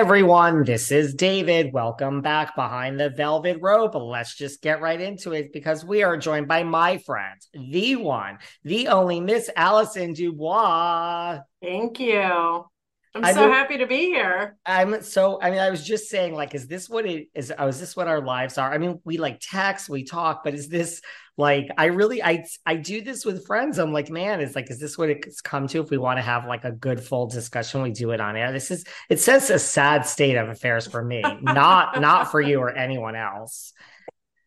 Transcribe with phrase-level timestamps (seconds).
[0.00, 1.74] Everyone, this is David.
[1.74, 3.94] Welcome back behind the velvet rope.
[3.94, 8.38] Let's just get right into it because we are joined by my friend, the one,
[8.64, 11.40] the only Miss Allison DuBois.
[11.62, 12.18] Thank you.
[12.18, 14.56] I'm I so know- happy to be here.
[14.64, 17.52] I'm so I mean, I was just saying, like, is this what it is?
[17.58, 18.72] Oh, is this what our lives are?
[18.72, 21.02] I mean, we like text, we talk, but is this
[21.40, 23.78] like I really I I do this with friends.
[23.78, 25.80] I'm like, man, it's like, is this what it's come to?
[25.80, 28.52] If we want to have like a good full discussion, we do it on air.
[28.52, 32.60] This is it says a sad state of affairs for me, not not for you
[32.60, 33.72] or anyone else.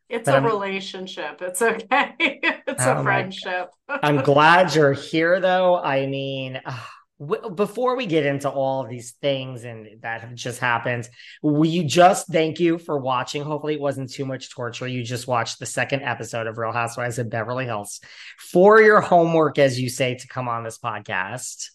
[0.10, 1.42] It's But a I'm- relationship.
[1.42, 2.14] It's okay.
[2.20, 3.70] it's Oh a friendship.
[3.90, 5.76] I'm glad you're here, though.
[5.78, 6.78] I mean, uh,
[7.28, 11.08] w- before we get into all of these things and that have just happened,
[11.42, 13.44] we just thank you for watching.
[13.44, 14.88] Hopefully, it wasn't too much torture.
[14.88, 18.00] You just watched the second episode of Real Housewives of Beverly Hills
[18.40, 21.70] for your homework, as you say, to come on this podcast.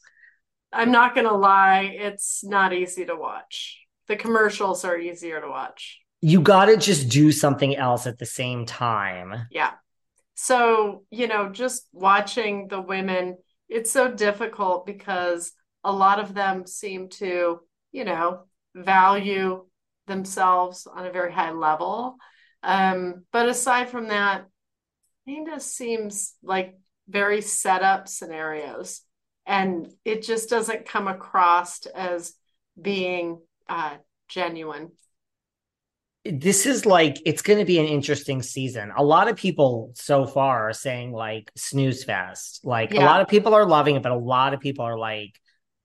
[0.73, 1.97] I'm not going to lie.
[1.99, 3.79] It's not easy to watch.
[4.07, 6.01] The commercials are easier to watch.
[6.21, 9.47] You got to just do something else at the same time.
[9.51, 9.73] Yeah.
[10.35, 15.53] So, you know, just watching the women, it's so difficult because
[15.85, 17.61] a lot of them seem to,
[17.93, 18.45] you know,
[18.75, 19.65] value
[20.07, 22.17] themselves on a very high level.
[22.63, 24.47] Um, but aside from that,
[25.27, 26.79] of seems like
[27.09, 29.03] very set up scenarios.
[29.47, 32.35] And it just doesn't come across as
[32.81, 33.97] being uh,
[34.29, 34.93] genuine.
[36.33, 38.93] This is like it's going to be an interesting season.
[38.97, 42.61] A lot of people so far are saying like snooze fest.
[42.65, 45.39] Like a lot of people are loving it, but a lot of people are like,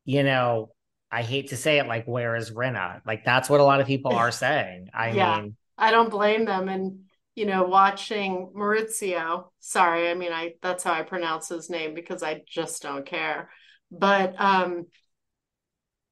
[0.06, 0.70] you know,
[1.12, 3.02] I hate to say it, like where is Rinna?
[3.06, 4.90] Like that's what a lot of people are saying.
[4.94, 5.42] I Yeah.
[5.42, 6.70] mean, I don't blame them.
[6.70, 7.06] And,
[7.36, 12.24] you know, watching Maurizio, sorry, I mean, I that's how I pronounce his name because
[12.24, 13.50] I just don't care.
[13.92, 14.88] But um,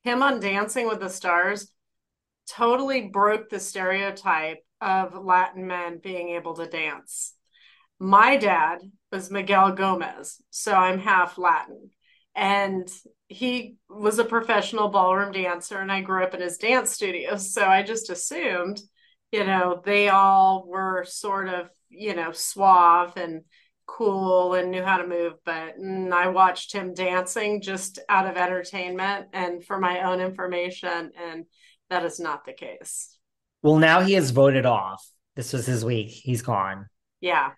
[0.04, 1.72] him on Dancing with the Stars
[2.52, 7.34] totally broke the stereotype of Latin men being able to dance.
[8.00, 8.80] My dad
[9.12, 11.92] was Miguel Gomez, so I'm half Latin.
[12.36, 12.90] And
[13.28, 17.36] he was a professional ballroom dancer, and I grew up in his dance studio.
[17.36, 18.82] So I just assumed
[19.32, 23.44] you know, they all were sort of, you know, suave and
[23.86, 25.34] cool and knew how to move.
[25.46, 31.12] But mm, I watched him dancing just out of entertainment and for my own information.
[31.18, 31.46] And
[31.92, 33.18] that is not the case.
[33.62, 35.08] Well, now he has voted off.
[35.36, 36.10] This was his week.
[36.10, 36.88] He's gone.
[37.20, 37.52] Yeah.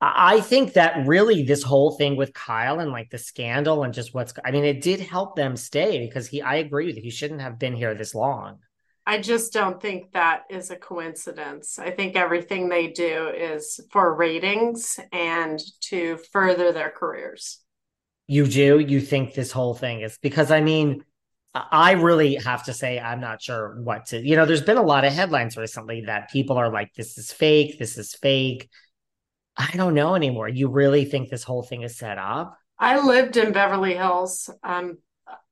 [0.00, 4.14] I think that really this whole thing with Kyle and like the scandal and just
[4.14, 7.02] what's, I mean, it did help them stay because he, I agree with you.
[7.02, 8.58] He shouldn't have been here this long.
[9.04, 11.78] I just don't think that is a coincidence.
[11.78, 17.58] I think everything they do is for ratings and to further their careers.
[18.28, 18.78] You do?
[18.78, 21.02] You think this whole thing is because I mean,
[21.54, 24.82] I really have to say, I'm not sure what to, you know, there's been a
[24.82, 28.68] lot of headlines recently that people are like, this is fake, this is fake.
[29.56, 30.48] I don't know anymore.
[30.48, 32.56] You really think this whole thing is set up?
[32.78, 34.50] I lived in Beverly Hills.
[34.62, 34.98] Um,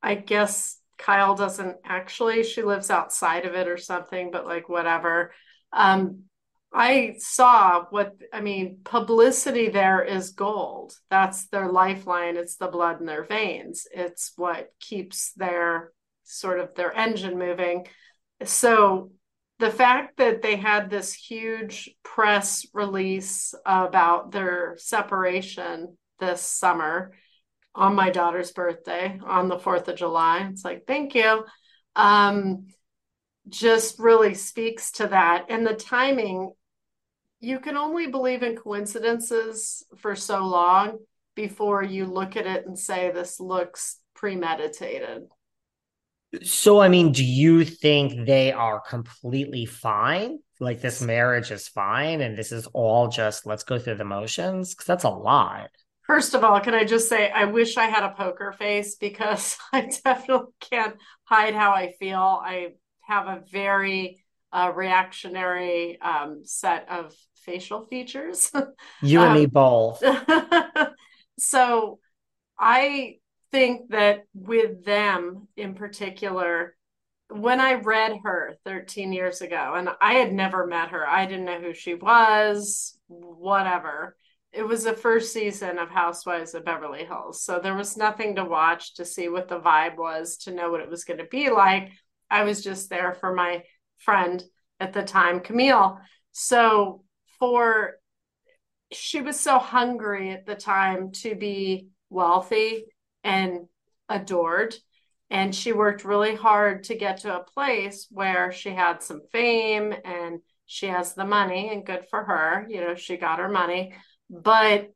[0.00, 5.32] I guess Kyle doesn't actually, she lives outside of it or something, but like whatever.
[5.72, 6.24] Um,
[6.72, 10.94] I saw what I mean, publicity there is gold.
[11.10, 12.36] That's their lifeline.
[12.36, 13.86] It's the blood in their veins.
[13.92, 15.92] It's what keeps their
[16.24, 17.86] sort of their engine moving.
[18.44, 19.12] So
[19.58, 27.12] the fact that they had this huge press release about their separation this summer
[27.74, 30.48] on my daughter's birthday on the 4th of July.
[30.50, 31.44] It's like, thank you.
[31.94, 32.66] Um,
[33.48, 35.46] just really speaks to that.
[35.48, 36.52] And the timing,
[37.40, 40.98] you can only believe in coincidences for so long
[41.34, 45.24] before you look at it and say, this looks premeditated.
[46.42, 50.40] So, I mean, do you think they are completely fine?
[50.58, 54.74] Like this marriage is fine and this is all just let's go through the motions?
[54.74, 55.68] Because that's a lot.
[56.06, 59.58] First of all, can I just say I wish I had a poker face because
[59.72, 62.18] I definitely can't hide how I feel.
[62.18, 62.68] I
[63.06, 68.50] have a very uh, reactionary um, set of facial features.
[69.02, 70.02] You and um, me both.
[71.38, 71.98] so
[72.58, 73.18] I
[73.52, 76.76] think that with them in particular,
[77.28, 81.44] when I read her 13 years ago, and I had never met her, I didn't
[81.44, 84.16] know who she was, whatever
[84.56, 87.42] it was the first season of Housewives of Beverly Hills.
[87.42, 90.80] So there was nothing to watch to see what the vibe was, to know what
[90.80, 91.92] it was going to be like.
[92.30, 93.62] I was just there for my
[93.98, 94.42] friend
[94.80, 95.98] at the time, Camille.
[96.32, 97.04] So
[97.38, 97.94] for
[98.92, 102.84] she was so hungry at the time to be wealthy
[103.24, 103.66] and
[104.08, 104.74] adored.
[105.28, 109.92] And she worked really hard to get to a place where she had some fame
[110.04, 112.66] and she has the money, and good for her.
[112.68, 113.92] You know, she got her money
[114.28, 114.90] but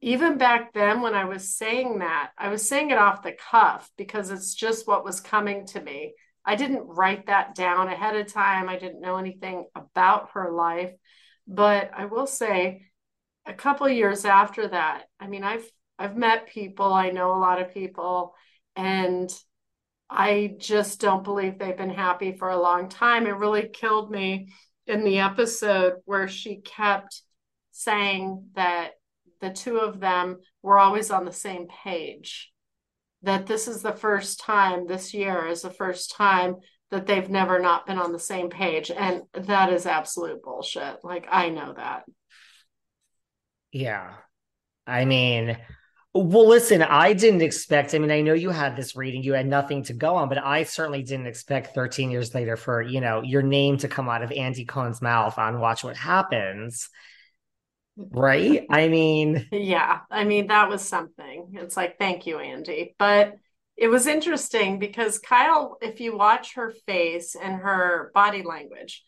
[0.00, 3.90] even back then, when I was saying that, I was saying it off the cuff
[3.96, 6.14] because it's just what was coming to me.
[6.44, 8.68] I didn't write that down ahead of time.
[8.68, 10.92] I didn't know anything about her life.
[11.46, 12.86] But I will say,
[13.46, 17.60] a couple years after that, I mean, I've I've met people, I know a lot
[17.60, 18.34] of people,
[18.74, 19.30] and
[20.08, 23.26] I just don't believe they've been happy for a long time.
[23.26, 24.48] It really killed me
[24.86, 27.20] in the episode where she kept
[27.70, 28.92] saying that
[29.40, 32.50] the two of them were always on the same page.
[33.22, 36.56] That this is the first time, this year is the first time
[36.90, 38.90] that they've never not been on the same page.
[38.90, 40.98] And that is absolute bullshit.
[41.04, 42.04] Like, I know that.
[43.72, 44.14] Yeah.
[44.86, 45.56] I mean,
[46.12, 47.94] well, listen, I didn't expect.
[47.94, 50.38] I mean, I know you had this reading, you had nothing to go on, but
[50.38, 54.22] I certainly didn't expect 13 years later for, you know, your name to come out
[54.22, 56.88] of Andy Cohen's mouth on Watch What Happens
[58.10, 58.66] right?
[58.70, 61.52] I mean, yeah, I mean, that was something.
[61.54, 62.94] It's like, thank you, Andy.
[62.98, 63.34] But
[63.76, 69.02] it was interesting because Kyle, if you watch her face and her body language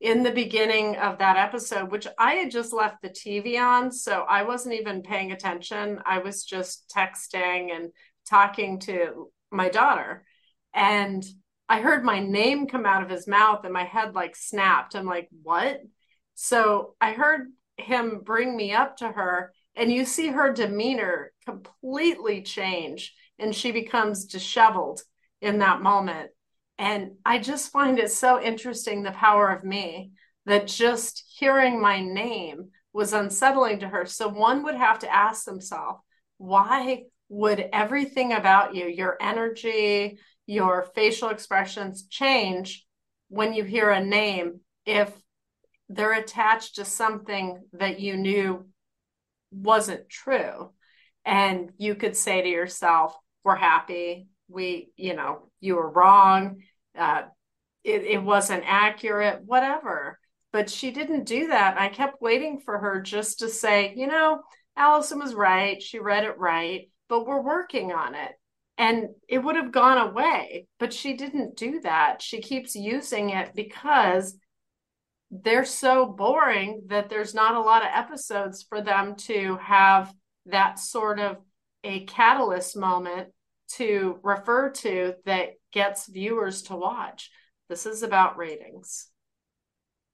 [0.00, 4.24] in the beginning of that episode, which I had just left the TV on, so
[4.28, 6.00] I wasn't even paying attention.
[6.04, 7.90] I was just texting and
[8.28, 10.24] talking to my daughter.
[10.74, 11.24] And
[11.68, 14.94] I heard my name come out of his mouth and my head like snapped.
[14.94, 15.80] I'm like, what?
[16.34, 17.48] So I heard
[17.80, 23.72] him bring me up to her and you see her demeanor completely change and she
[23.72, 25.02] becomes disheveled
[25.40, 26.30] in that moment
[26.78, 30.12] and i just find it so interesting the power of me
[30.46, 34.06] that just hearing my name was unsettling to her.
[34.06, 36.00] So one would have to ask themselves,
[36.38, 42.84] why would everything about you, your energy, your facial expressions change
[43.28, 45.12] when you hear a name if
[45.90, 48.64] they're attached to something that you knew
[49.50, 50.70] wasn't true?
[51.24, 54.28] And you could say to yourself, we're happy.
[54.48, 56.62] We, you know, you were wrong.
[56.96, 57.22] Uh,
[57.82, 60.18] it, it wasn't accurate, whatever.
[60.52, 61.78] But she didn't do that.
[61.78, 64.42] I kept waiting for her just to say, you know,
[64.76, 65.82] Allison was right.
[65.82, 68.32] She read it right, but we're working on it.
[68.78, 72.22] And it would have gone away, but she didn't do that.
[72.22, 74.36] She keeps using it because
[75.30, 80.12] they're so boring that there's not a lot of episodes for them to have
[80.46, 81.36] that sort of
[81.84, 83.28] a catalyst moment
[83.72, 87.30] to refer to that gets viewers to watch.
[87.68, 89.09] This is about ratings.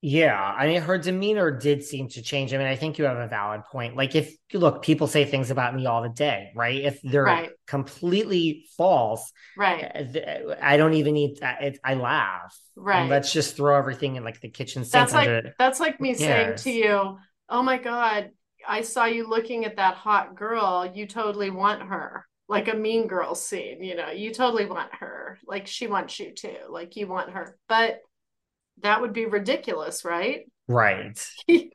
[0.02, 2.52] Yeah, I mean, her demeanor did seem to change.
[2.52, 3.96] I mean, I think you have a valid point.
[3.96, 6.84] Like, if you look, people say things about me all the day, right?
[6.84, 7.50] If they're right.
[7.66, 9.84] completely false, right?
[9.84, 11.38] Uh, I don't even need.
[11.40, 13.08] It, I laugh, right?
[13.08, 14.92] let's just throw everything in like the kitchen sink.
[14.92, 18.30] That's like that's like me saying to you, "Oh my god,
[18.68, 20.90] I saw you looking at that hot girl.
[20.94, 25.36] You totally want her." Like a mean girl scene, you know, you totally want her.
[25.48, 26.58] Like she wants you too.
[26.68, 27.58] Like you want her.
[27.68, 27.98] But
[28.82, 30.46] that would be ridiculous, right?
[30.68, 31.18] Right.
[31.46, 31.72] you,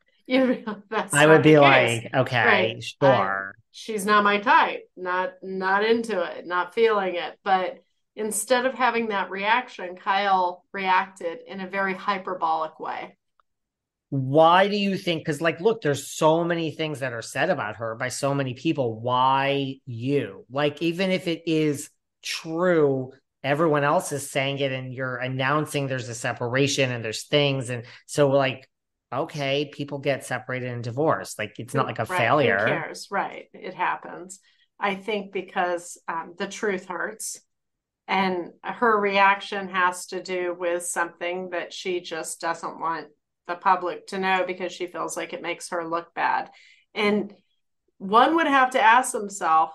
[1.13, 2.83] I would be like, okay, right.
[2.83, 3.55] sure.
[3.55, 4.89] I, she's not my type.
[4.95, 6.45] Not not into it.
[6.45, 7.37] Not feeling it.
[7.43, 7.79] But
[8.15, 13.17] instead of having that reaction, Kyle reacted in a very hyperbolic way.
[14.09, 15.21] Why do you think?
[15.21, 18.53] Because, like, look, there's so many things that are said about her by so many
[18.53, 18.99] people.
[18.99, 20.45] Why you?
[20.51, 21.89] Like, even if it is
[22.21, 23.13] true
[23.43, 27.69] everyone else is saying it and you're announcing there's a separation and there's things.
[27.69, 28.67] And so like
[29.13, 31.37] okay people get separated and divorced.
[31.37, 32.17] Like it's not like a right.
[32.17, 32.59] failure.
[32.59, 33.07] Who cares?
[33.11, 34.39] Right it happens.
[34.79, 37.39] I think because um, the truth hurts
[38.07, 43.07] and her reaction has to do with something that she just doesn't want
[43.47, 46.49] the public to know because she feels like it makes her look bad.
[46.95, 47.33] And
[47.99, 49.73] one would have to ask themselves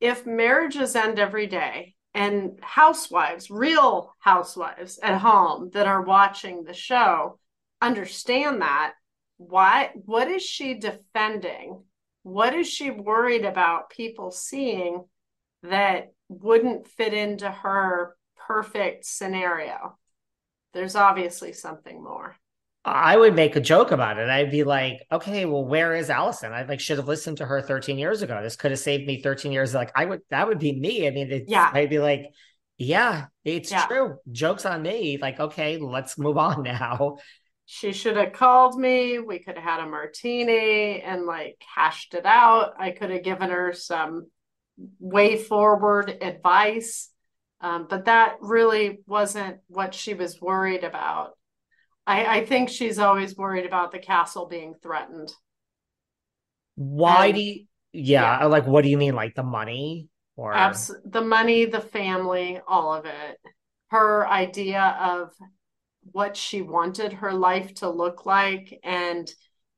[0.00, 6.72] if marriages end every day and housewives, real housewives at home that are watching the
[6.72, 7.38] show
[7.82, 8.94] understand that.
[9.36, 11.84] Why what is she defending?
[12.22, 15.04] What is she worried about people seeing
[15.62, 18.16] that wouldn't fit into her
[18.48, 19.98] perfect scenario?
[20.72, 22.34] There's obviously something more.
[22.86, 24.28] I would make a joke about it.
[24.28, 26.52] I'd be like, okay, well, where is Allison?
[26.52, 28.40] I like should have listened to her 13 years ago.
[28.40, 29.74] This could have saved me 13 years.
[29.74, 31.08] Like I would, that would be me.
[31.08, 32.30] I mean, yeah, I'd be like,
[32.78, 33.86] yeah, it's yeah.
[33.86, 34.18] true.
[34.30, 35.18] Jokes on me.
[35.20, 37.16] Like, okay, let's move on now.
[37.64, 39.18] She should have called me.
[39.18, 42.74] We could have had a martini and like hashed it out.
[42.78, 44.28] I could have given her some
[45.00, 47.10] way forward advice.
[47.60, 51.35] Um, but that really wasn't what she was worried about.
[52.06, 55.32] I, I think she's always worried about the castle being threatened.
[56.76, 59.14] Why and, do you, yeah, yeah, like what do you mean?
[59.14, 63.38] Like the money or abs- the money, the family, all of it.
[63.88, 65.32] Her idea of
[66.12, 69.28] what she wanted her life to look like and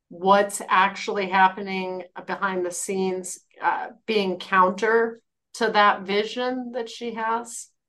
[0.09, 5.21] what's actually happening behind the scenes uh, being counter
[5.53, 7.69] to that vision that she has.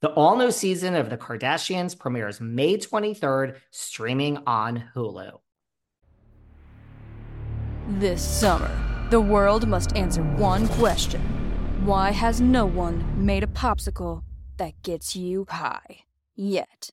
[0.00, 5.40] The all new season of The Kardashians premieres May 23rd, streaming on Hulu.
[7.98, 8.70] This summer,
[9.10, 11.20] the world must answer one question
[11.84, 14.22] Why has no one made a popsicle
[14.58, 16.04] that gets you high
[16.36, 16.90] yet?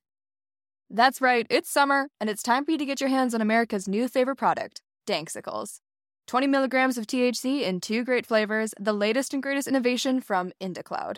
[0.89, 3.87] That's right, it's summer, and it's time for you to get your hands on America's
[3.87, 5.79] new favorite product, Danksicles.
[6.25, 11.17] 20 milligrams of THC in two great flavors, the latest and greatest innovation from IndaCloud.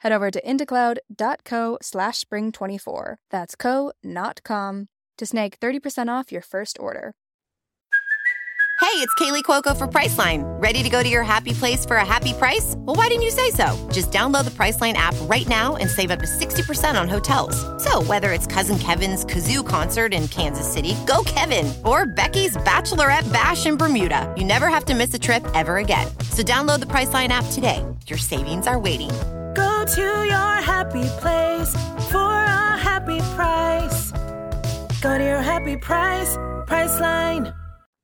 [0.00, 3.16] Head over to indacloud.co slash spring24.
[3.30, 4.88] That's co, not com,
[5.18, 7.12] to snag 30% off your first order.
[8.80, 10.42] Hey, it's Kaley Cuoco for Priceline.
[10.60, 12.74] Ready to go to your happy place for a happy price?
[12.78, 13.88] Well, why didn't you say so?
[13.92, 17.54] Just download the Priceline app right now and save up to 60% on hotels.
[17.84, 23.30] So, whether it's Cousin Kevin's Kazoo concert in Kansas City, go Kevin, or Becky's Bachelorette
[23.30, 26.08] Bash in Bermuda, you never have to miss a trip ever again.
[26.30, 27.84] So, download the Priceline app today.
[28.06, 29.10] Your savings are waiting.
[29.54, 31.72] Go to your happy place
[32.10, 34.12] for a happy price.
[35.00, 37.54] Go to your happy price, Priceline.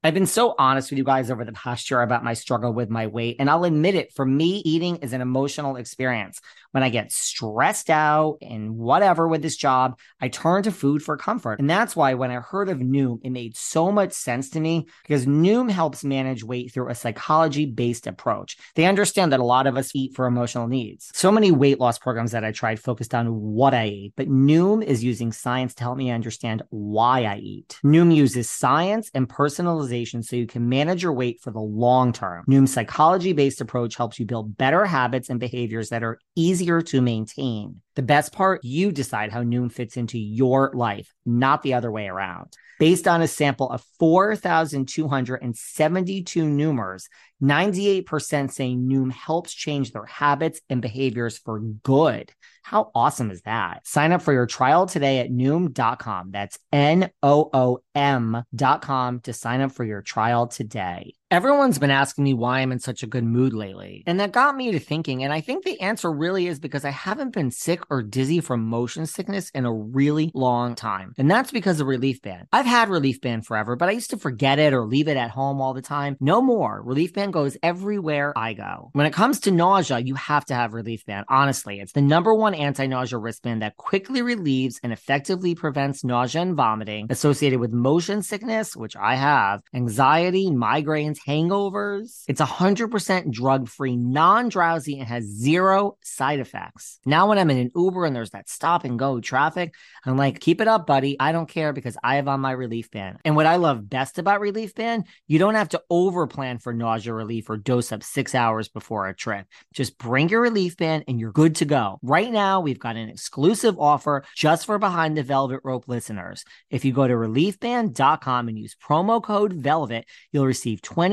[0.02, 2.90] I've been so honest with you guys over the past year about my struggle with
[2.90, 3.36] my weight.
[3.40, 6.40] And I'll admit it, for me, eating is an emotional experience.
[6.76, 11.16] When I get stressed out and whatever with this job, I turn to food for
[11.16, 11.58] comfort.
[11.58, 14.86] And that's why when I heard of Noom, it made so much sense to me
[15.02, 18.58] because Noom helps manage weight through a psychology based approach.
[18.74, 21.10] They understand that a lot of us eat for emotional needs.
[21.14, 24.84] So many weight loss programs that I tried focused on what I ate, but Noom
[24.84, 27.78] is using science to help me understand why I eat.
[27.86, 32.44] Noom uses science and personalization so you can manage your weight for the long term.
[32.46, 36.18] Noom's psychology based approach helps you build better habits and behaviors that are
[36.66, 37.80] easier to maintain.
[37.94, 42.08] The best part, you decide how Noom fits into your life, not the other way
[42.08, 42.52] around.
[42.78, 47.04] Based on a sample of 4,272 Noomers,
[47.42, 52.32] 98% say Noom helps change their habits and behaviors for good.
[52.62, 53.86] How awesome is that?
[53.86, 56.30] Sign up for your trial today at Noom.com.
[56.32, 61.14] That's N O O M.com to sign up for your trial today.
[61.36, 64.02] Everyone's been asking me why I'm in such a good mood lately.
[64.06, 65.22] And that got me to thinking.
[65.22, 68.64] And I think the answer really is because I haven't been sick or dizzy from
[68.64, 71.12] motion sickness in a really long time.
[71.18, 72.46] And that's because of Relief Band.
[72.54, 75.28] I've had Relief Band forever, but I used to forget it or leave it at
[75.28, 76.16] home all the time.
[76.20, 76.82] No more.
[76.82, 78.88] Relief Band goes everywhere I go.
[78.94, 81.26] When it comes to nausea, you have to have Relief Band.
[81.28, 86.40] Honestly, it's the number one anti nausea wristband that quickly relieves and effectively prevents nausea
[86.40, 92.22] and vomiting associated with motion sickness, which I have, anxiety, migraines, hangovers.
[92.28, 97.00] It's 100% drug free, non drowsy, and has zero side effects.
[97.04, 100.40] Now, when I'm in an Uber and there's that stop and go traffic, I'm like,
[100.40, 101.16] keep it up, buddy.
[101.18, 103.18] I don't care because I have on my relief band.
[103.24, 106.72] And what I love best about relief band, you don't have to over plan for
[106.72, 109.46] nausea relief or dose up six hours before a trip.
[109.74, 111.98] Just bring your relief band and you're good to go.
[112.02, 116.44] Right now, we've got an exclusive offer just for Behind the Velvet Rope listeners.
[116.70, 121.05] If you go to reliefband.com and use promo code VELVET, you'll receive 20%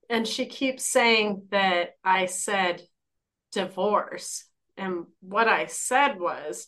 [0.10, 2.84] And she keeps saying that I said
[3.52, 4.46] divorce.
[4.78, 6.68] And what I said was,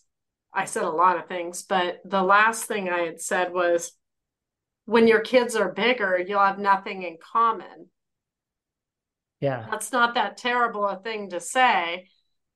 [0.54, 3.92] I said a lot of things, but the last thing I had said was,
[4.86, 7.90] when your kids are bigger, you'll have nothing in common.
[9.40, 9.68] Yeah.
[9.70, 12.08] That's not that terrible a thing to say.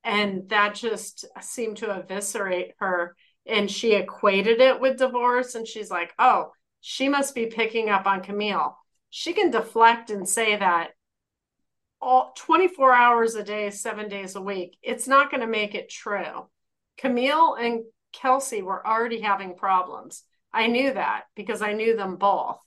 [0.02, 3.14] And that just seemed to eviscerate her.
[3.50, 5.54] And she equated it with divorce.
[5.54, 8.76] And she's like, oh, she must be picking up on Camille.
[9.10, 10.90] She can deflect and say that
[12.00, 14.78] all 24 hours a day, seven days a week.
[14.82, 16.48] It's not going to make it true.
[16.96, 20.22] Camille and Kelsey were already having problems.
[20.52, 22.58] I knew that because I knew them both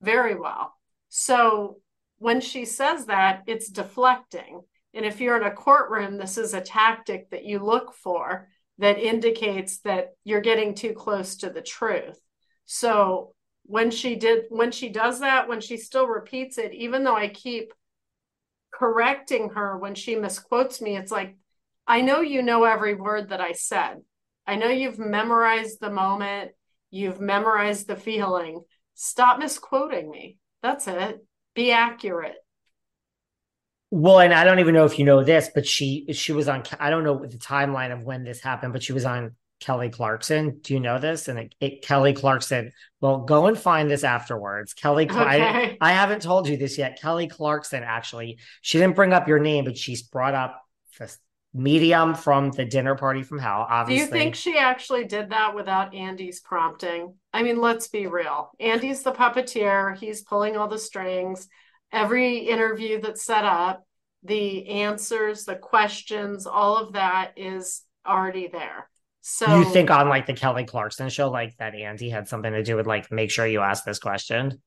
[0.00, 0.74] very well.
[1.08, 1.78] So
[2.18, 4.62] when she says that, it's deflecting.
[4.94, 8.48] And if you're in a courtroom, this is a tactic that you look for
[8.80, 12.18] that indicates that you're getting too close to the truth.
[12.64, 17.16] So when she did, when she does that, when she still repeats it, even though
[17.16, 17.72] I keep
[18.72, 21.36] correcting her when she misquotes me, it's like,
[21.86, 23.98] I know you know every word that I said.
[24.46, 26.52] I know you've memorized the moment,
[26.90, 28.62] you've memorized the feeling.
[28.94, 30.38] Stop misquoting me.
[30.62, 31.24] That's it.
[31.54, 32.36] Be accurate.
[33.90, 36.62] Well, and I don't even know if you know this, but she she was on.
[36.78, 40.60] I don't know the timeline of when this happened, but she was on Kelly Clarkson.
[40.62, 41.28] Do you know this?
[41.28, 42.72] And it, it, Kelly Clarkson.
[43.00, 44.74] Well, go and find this afterwards.
[44.74, 47.00] Kelly, Cl- I, I haven't told you this yet.
[47.00, 48.38] Kelly Clarkson actually.
[48.62, 50.62] She didn't bring up your name, but she's brought up
[50.98, 51.18] this
[51.52, 53.66] medium from the dinner party from hell.
[53.68, 57.14] Obviously, Do you think she actually did that without Andy's prompting?
[57.32, 58.50] I mean, let's be real.
[58.60, 59.96] Andy's the puppeteer.
[59.96, 61.48] He's pulling all the strings.
[61.92, 63.84] Every interview that's set up,
[64.22, 68.88] the answers, the questions, all of that is already there.
[69.22, 72.62] So you think on like the Kelly Clarkson show, like that Andy had something to
[72.62, 74.60] do with like make sure you ask this question?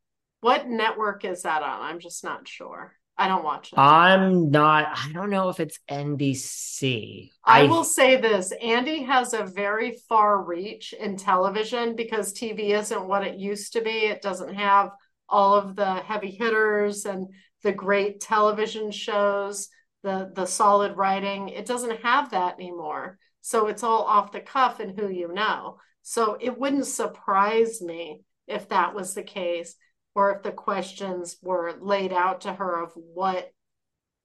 [0.43, 1.81] what network is that on?
[1.81, 2.93] I'm just not sure.
[3.17, 3.79] I don't watch it.
[3.79, 4.87] I'm not.
[4.91, 7.29] I don't know if it's NBC.
[7.45, 13.07] I will say this Andy has a very far reach in television because TV isn't
[13.07, 14.07] what it used to be.
[14.07, 14.89] It doesn't have
[15.33, 17.27] all of the heavy hitters and
[17.63, 19.67] the great television shows,
[20.03, 21.49] the the solid writing.
[21.49, 23.17] It doesn't have that anymore.
[23.41, 25.77] So it's all off the cuff and who you know.
[26.03, 29.75] So it wouldn't surprise me if that was the case
[30.15, 33.51] or if the questions were laid out to her of what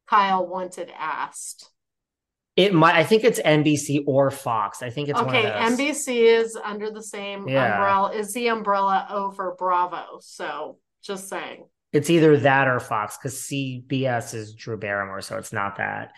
[0.07, 1.71] Kyle wanted asked.
[2.57, 2.97] It might.
[2.97, 4.83] I think it's NBC or Fox.
[4.83, 5.45] I think it's okay.
[5.45, 5.79] One of those.
[5.79, 7.75] NBC is under the same Yeah.
[7.75, 8.13] umbrella.
[8.13, 10.19] Is the umbrella over Bravo?
[10.21, 11.65] So just saying.
[11.93, 16.13] It's either that or Fox because CBS is Drew Barrymore, so it's not that.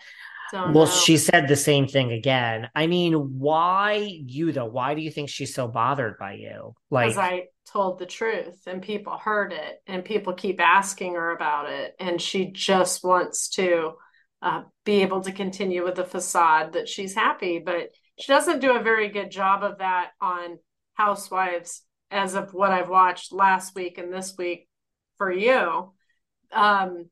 [0.51, 0.91] Don't well, know.
[0.91, 2.69] she said the same thing again.
[2.75, 3.93] I mean, why
[4.25, 4.65] you though?
[4.65, 6.75] Why do you think she's so bothered by you?
[6.89, 11.31] Like, because I told the truth and people heard it and people keep asking her
[11.31, 13.93] about it and she just wants to
[14.41, 17.89] uh, be able to continue with the facade that she's happy but
[18.19, 20.57] she doesn't do a very good job of that on
[20.95, 24.67] housewives as of what i've watched last week and this week
[25.21, 25.93] for you
[26.51, 27.05] um,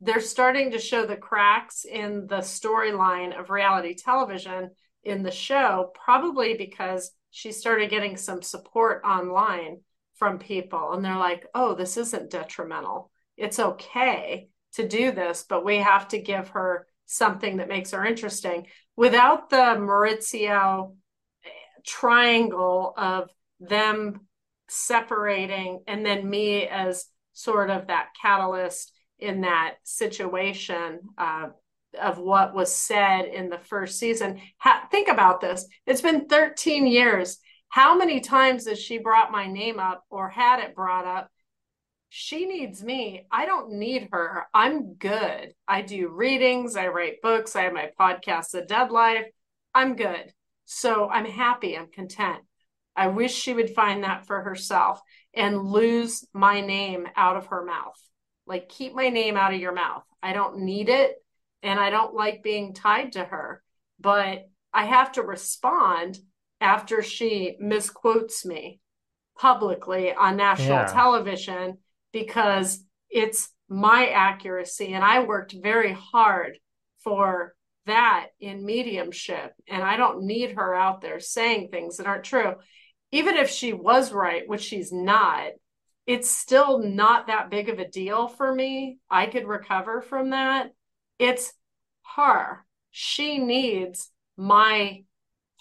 [0.00, 4.70] they're starting to show the cracks in the storyline of reality television
[5.04, 9.80] in the show, probably because she started getting some support online
[10.14, 10.92] from people.
[10.92, 13.10] And they're like, oh, this isn't detrimental.
[13.36, 18.04] It's okay to do this, but we have to give her something that makes her
[18.04, 18.66] interesting.
[18.96, 20.96] Without the Maurizio
[21.84, 23.28] triangle of
[23.60, 24.20] them
[24.68, 31.48] separating and then me as sort of that catalyst in that situation uh,
[32.00, 34.40] of what was said in the first season.
[34.58, 35.66] Ha- think about this.
[35.86, 37.38] It's been 13 years.
[37.68, 41.30] How many times has she brought my name up or had it brought up?
[42.10, 43.26] She needs me.
[43.30, 44.46] I don't need her.
[44.52, 45.54] I'm good.
[45.66, 49.24] I do readings, I write books, I have my podcast, The Dead Life.
[49.74, 50.30] I'm good.
[50.66, 52.42] So I'm happy, I'm content.
[52.96, 55.00] I wish she would find that for herself
[55.34, 57.98] and lose my name out of her mouth.
[58.46, 60.04] Like, keep my name out of your mouth.
[60.22, 61.14] I don't need it
[61.62, 63.62] and I don't like being tied to her,
[64.00, 66.18] but I have to respond
[66.60, 68.80] after she misquotes me
[69.38, 70.86] publicly on national Yeah.
[70.86, 71.78] television
[72.12, 76.58] because it's my accuracy and I worked very hard
[77.02, 77.54] for
[77.86, 82.54] that in mediumship and I don't need her out there saying things that aren't true
[83.12, 85.52] even if she was right which she's not
[86.06, 88.98] it's still not that big of a deal for me.
[89.08, 90.72] I could recover from that.
[91.18, 91.52] It's
[92.16, 92.64] her.
[92.90, 95.04] She needs my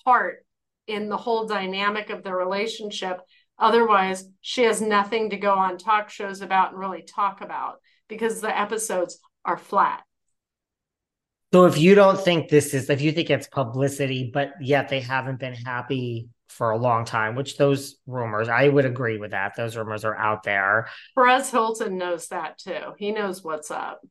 [0.04, 0.46] part
[0.88, 3.20] in the whole dynamic of the relationship.
[3.60, 7.76] Otherwise she has nothing to go on talk shows about and really talk about
[8.08, 10.02] because the episodes are flat.
[11.54, 15.02] So if you don't think this is, if you think it's publicity, but yet they
[15.02, 19.56] haven't been happy for a long time, which those rumors, I would agree with that.
[19.56, 20.88] Those rumors are out there.
[21.16, 22.94] Perez Hilton knows that too.
[22.98, 24.02] He knows what's up.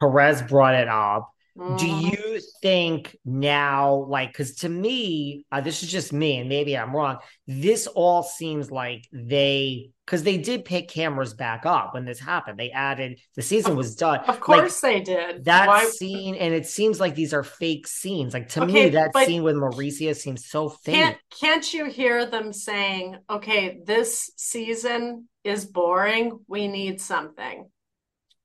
[0.00, 1.30] Perez brought it up.
[1.58, 2.12] Do Mhm.
[2.12, 6.94] you think now, like, because to me, uh, this is just me, and maybe I'm
[6.94, 7.18] wrong.
[7.48, 12.60] This all seems like they, because they did pick cameras back up when this happened.
[12.60, 14.20] They added the season was done.
[14.20, 15.46] Of course they did.
[15.46, 18.34] that Why- scene, and it seems like these are fake scenes.
[18.34, 20.94] Like to Okay, me, that scene with Mauricio seems so fake.
[20.94, 26.38] Can't can't you hear them saying, "Okay, this season is boring.
[26.46, 27.68] We need something."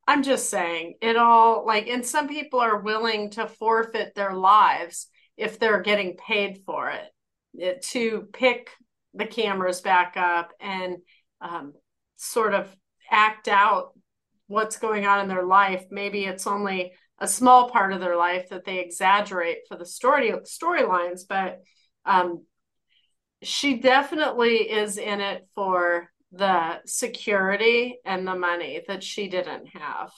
[0.08, 5.08] I'm just saying it all like and some people are willing to forfeit their lives
[5.38, 7.10] if they're getting paid for it,
[7.54, 8.70] it to pick
[9.13, 10.98] the cameras back up and
[11.42, 11.74] um,
[12.18, 12.74] sort of
[13.10, 13.98] act out
[14.48, 15.86] what's going on in their life.
[15.89, 20.32] Maybe it's only a small part of their life that they exaggerate for the story
[20.32, 21.62] storylines, but
[22.06, 22.46] um,
[23.42, 30.12] she definitely is in it for the security and the money that she didn't have.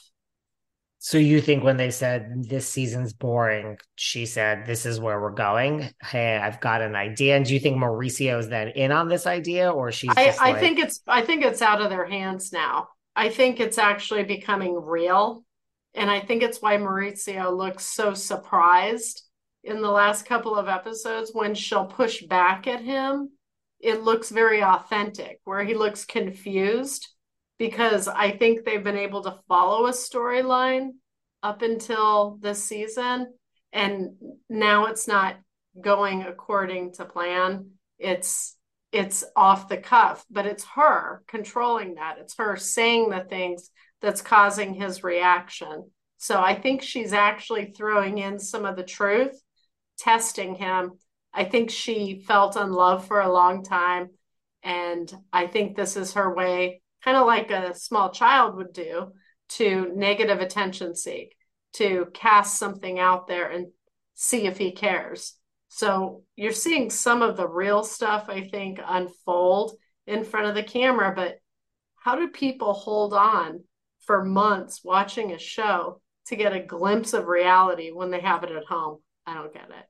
[0.98, 5.30] So you think when they said this season's boring, she said this is where we're
[5.30, 5.90] going.
[6.02, 7.36] Hey, I've got an idea.
[7.36, 10.50] And do you think Mauricio is then in on this idea, or she's I, I
[10.52, 12.88] like, think it's I think it's out of their hands now.
[13.14, 15.44] I think it's actually becoming real.
[15.94, 19.22] And I think it's why Mauricio looks so surprised
[19.62, 23.30] in the last couple of episodes when she'll push back at him,
[23.80, 27.08] it looks very authentic, where he looks confused
[27.58, 30.90] because I think they've been able to follow a storyline
[31.42, 33.32] up until this season.
[33.72, 34.16] And
[34.48, 35.36] now it's not
[35.80, 37.70] going according to plan.
[37.98, 38.56] It's
[38.92, 42.16] it's off the cuff, but it's her controlling that.
[42.18, 45.90] It's her saying the things that's causing his reaction.
[46.18, 49.38] So I think she's actually throwing in some of the truth,
[49.98, 50.92] testing him.
[51.36, 54.08] I think she felt unloved for a long time.
[54.62, 59.12] And I think this is her way, kind of like a small child would do,
[59.50, 61.36] to negative attention seek,
[61.74, 63.66] to cast something out there and
[64.14, 65.34] see if he cares.
[65.68, 70.62] So you're seeing some of the real stuff, I think, unfold in front of the
[70.62, 71.12] camera.
[71.14, 71.36] But
[71.96, 73.62] how do people hold on
[74.00, 78.50] for months watching a show to get a glimpse of reality when they have it
[78.50, 79.00] at home?
[79.26, 79.86] I don't get it.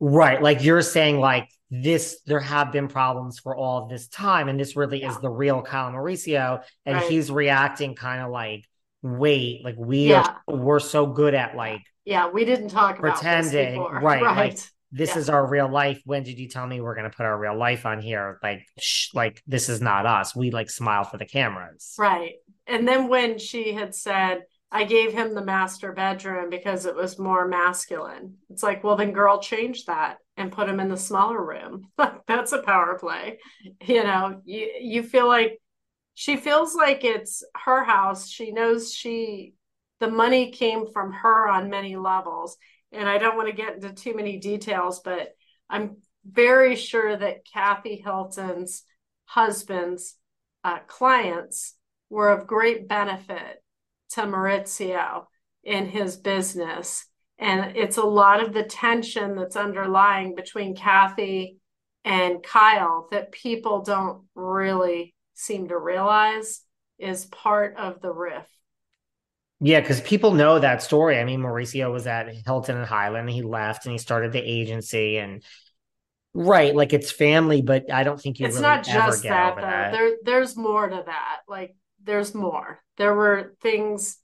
[0.00, 0.42] Right.
[0.42, 4.48] Like you're saying, like this, there have been problems for all of this time.
[4.48, 5.10] And this really yeah.
[5.10, 6.62] is the real Kyle Mauricio.
[6.86, 7.10] And right.
[7.10, 8.64] he's reacting kind of like,
[9.02, 10.36] wait, like we yeah.
[10.48, 14.02] are, we're so good at like, yeah, we didn't talk pretending, right?
[14.22, 14.36] Right.
[14.36, 14.58] Like,
[14.92, 15.18] this yeah.
[15.18, 16.02] is our real life.
[16.04, 18.40] When did you tell me we're going to put our real life on here?
[18.42, 20.34] Like, shh, like this is not us.
[20.34, 21.94] We like smile for the cameras.
[21.96, 22.34] Right.
[22.66, 27.18] And then when she had said, I gave him the master bedroom because it was
[27.18, 28.36] more masculine.
[28.50, 31.88] It's like, well, then girl, change that and put him in the smaller room.
[32.26, 33.38] That's a power play.
[33.84, 35.58] You know, you, you feel like
[36.14, 38.28] she feels like it's her house.
[38.28, 39.54] She knows she,
[39.98, 42.56] the money came from her on many levels
[42.92, 45.34] and I don't want to get into too many details, but
[45.68, 48.84] I'm very sure that Kathy Hilton's
[49.24, 50.16] husband's
[50.64, 51.74] uh, clients
[52.08, 53.59] were of great benefit
[54.10, 55.24] to Maurizio
[55.64, 57.06] in his business.
[57.38, 61.56] And it's a lot of the tension that's underlying between Kathy
[62.04, 66.60] and Kyle that people don't really seem to realize
[66.98, 68.48] is part of the rift.
[69.62, 71.18] Yeah, because people know that story.
[71.18, 73.28] I mean, Mauricio was at Hilton and Hyland.
[73.28, 75.42] And he left and he started the agency, and
[76.32, 77.60] right, like it's family.
[77.60, 78.46] But I don't think you.
[78.46, 79.62] It's really not just that, though.
[79.62, 79.92] That.
[79.92, 81.40] There, there's more to that.
[81.46, 82.82] Like, there's more.
[82.96, 84.18] There were things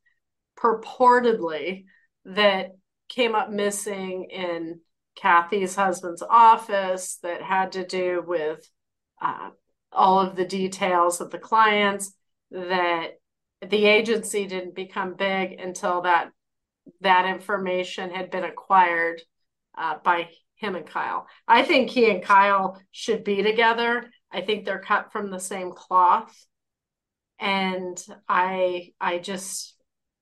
[0.59, 1.85] purportedly
[2.25, 2.71] that
[3.09, 4.81] came up missing in
[5.17, 8.69] Kathy's husband's office that had to do with
[9.21, 9.51] uh,
[9.93, 12.13] all of the details of the clients
[12.51, 13.19] that
[13.67, 16.31] the agency didn't become big until that
[17.01, 19.21] that information had been acquired
[19.77, 21.27] uh, by him and Kyle.
[21.49, 24.09] I think he and Kyle should be together.
[24.31, 26.47] I think they're cut from the same cloth,
[27.39, 29.75] and I I just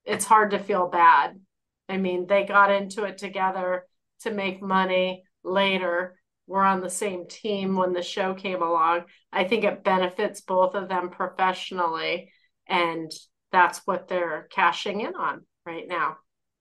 [0.05, 1.41] it's hard to feel bad.
[1.89, 3.87] I mean, they got into it together
[4.21, 6.19] to make money later.
[6.47, 9.05] We're on the same team when the show came along.
[9.33, 12.31] I think it benefits both of them professionally
[12.67, 13.11] and
[13.53, 16.17] that's what they're cashing in on right now.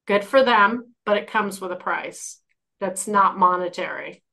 [0.06, 2.40] Good for them, but it comes with a price
[2.80, 4.24] that's not monetary.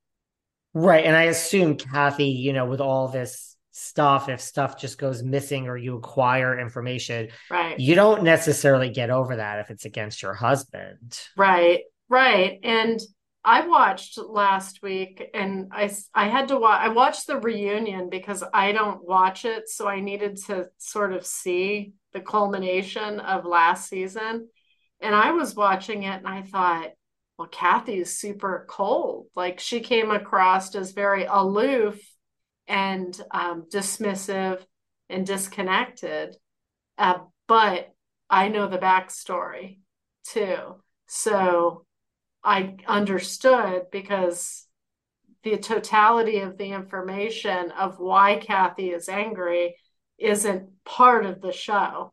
[0.75, 1.05] Right.
[1.05, 5.69] And I assume, Kathy, you know, with all this stuff, if stuff just goes missing
[5.69, 7.79] or you acquire information, right.
[7.79, 11.21] you don't necessarily get over that if it's against your husband.
[11.37, 11.83] Right.
[12.09, 12.59] Right.
[12.63, 13.01] And
[13.45, 18.45] I watched last week and I I had to watch I watched the reunion because
[18.53, 23.89] I don't watch it so I needed to sort of see the culmination of last
[23.89, 24.49] season
[25.01, 26.91] and I was watching it and I thought
[27.39, 31.99] well Kathy's super cold like she came across as very aloof
[32.71, 34.65] and um, dismissive
[35.11, 36.37] and disconnected
[36.97, 37.93] uh, but
[38.31, 39.81] I know the backstory
[40.25, 41.85] too so
[42.43, 44.67] I understood because
[45.43, 49.77] the totality of the information of why Kathy is angry
[50.19, 52.13] isn't part of the show.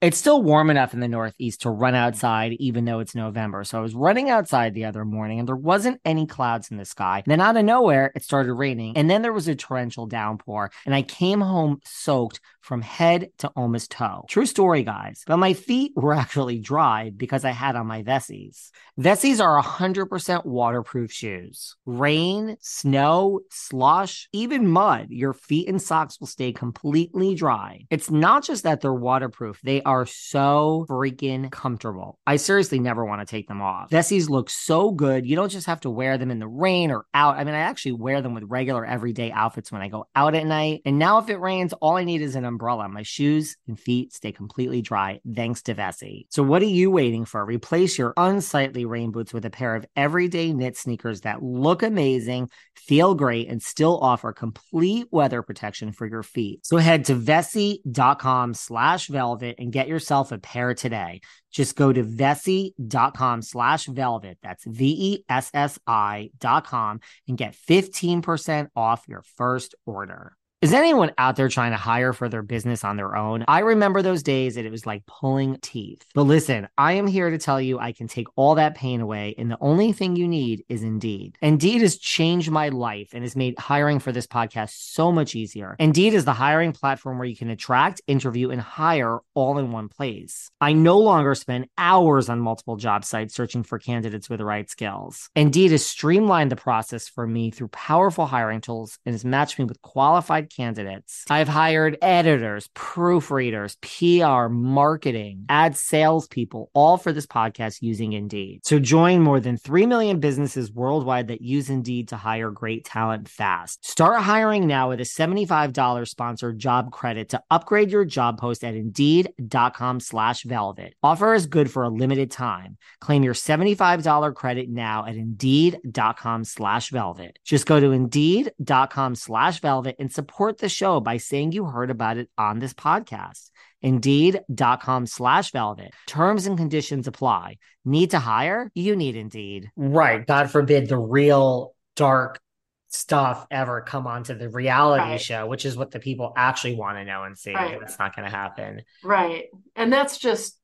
[0.00, 3.64] It's still warm enough in the Northeast to run outside, even though it's November.
[3.64, 6.84] So I was running outside the other morning and there wasn't any clouds in the
[6.84, 7.22] sky.
[7.24, 8.98] And then out of nowhere, it started raining.
[8.98, 10.72] And then there was a torrential downpour.
[10.84, 14.24] And I came home soaked from head to almost toe.
[14.26, 15.22] True story, guys.
[15.26, 18.70] But my feet were actually dry because I had on my Vessies.
[18.98, 21.76] Vessies are 100% waterproof shoes.
[21.84, 27.84] Rain, snow, slush, even mud, your feet and socks will stay completely dry.
[27.90, 32.18] It's not just that they're waterproof, they are so freaking comfortable.
[32.26, 33.90] I seriously never want to take them off.
[33.90, 35.26] Vessies look so good.
[35.26, 37.36] You don't just have to wear them in the rain or out.
[37.36, 40.46] I mean, I actually wear them with regular everyday outfits when I go out at
[40.46, 40.80] night.
[40.86, 42.88] And now if it rains, all I need is an umbrella.
[42.88, 46.26] My shoes and feet stay completely dry thanks to Vessi.
[46.30, 47.44] So what are you waiting for?
[47.44, 52.48] Replace your unsightly rain boots with a pair of everyday knit sneakers that look amazing,
[52.76, 56.64] feel great, and still offer complete weather protection for your feet.
[56.64, 61.20] So head to vessi.com slash velvet and get yourself a pair today.
[61.50, 64.38] Just go to vessi.com slash velvet.
[64.42, 70.36] That's V-E-S-S-I dot com and get 15% off your first order.
[70.64, 73.44] Is anyone out there trying to hire for their business on their own?
[73.46, 76.06] I remember those days that it was like pulling teeth.
[76.14, 79.34] But listen, I am here to tell you I can take all that pain away,
[79.36, 81.36] and the only thing you need is Indeed.
[81.42, 85.76] Indeed has changed my life and has made hiring for this podcast so much easier.
[85.78, 89.90] Indeed is the hiring platform where you can attract, interview, and hire all in one
[89.90, 90.50] place.
[90.62, 94.70] I no longer spend hours on multiple job sites searching for candidates with the right
[94.70, 95.28] skills.
[95.36, 99.66] Indeed has streamlined the process for me through powerful hiring tools and has matched me
[99.66, 101.24] with qualified candidates.
[101.28, 108.60] I've hired editors, proofreaders, PR, marketing, ad salespeople, all for this podcast using Indeed.
[108.64, 113.28] So join more than 3 million businesses worldwide that use Indeed to hire great talent
[113.28, 113.84] fast.
[113.84, 118.74] Start hiring now with a $75 sponsored job credit to upgrade your job post at
[118.74, 120.94] Indeed.com slash velvet.
[121.02, 122.76] Offer is good for a limited time.
[123.00, 127.38] Claim your $75 credit now at Indeed.com slash velvet.
[127.44, 131.90] Just go to Indeed.com slash velvet and support support the show by saying you heard
[131.90, 133.50] about it on this podcast.
[133.80, 135.92] Indeed.com slash velvet.
[136.06, 137.56] Terms and conditions apply.
[137.86, 138.70] Need to hire?
[138.74, 139.70] You need Indeed.
[139.74, 140.26] Right.
[140.26, 142.40] God forbid the real dark
[142.88, 145.20] stuff ever come onto the reality right.
[145.20, 147.54] show, which is what the people actually want to know and see.
[147.54, 147.80] Right.
[147.80, 148.82] That's not going to happen.
[149.02, 149.46] Right.
[149.74, 150.58] And that's just,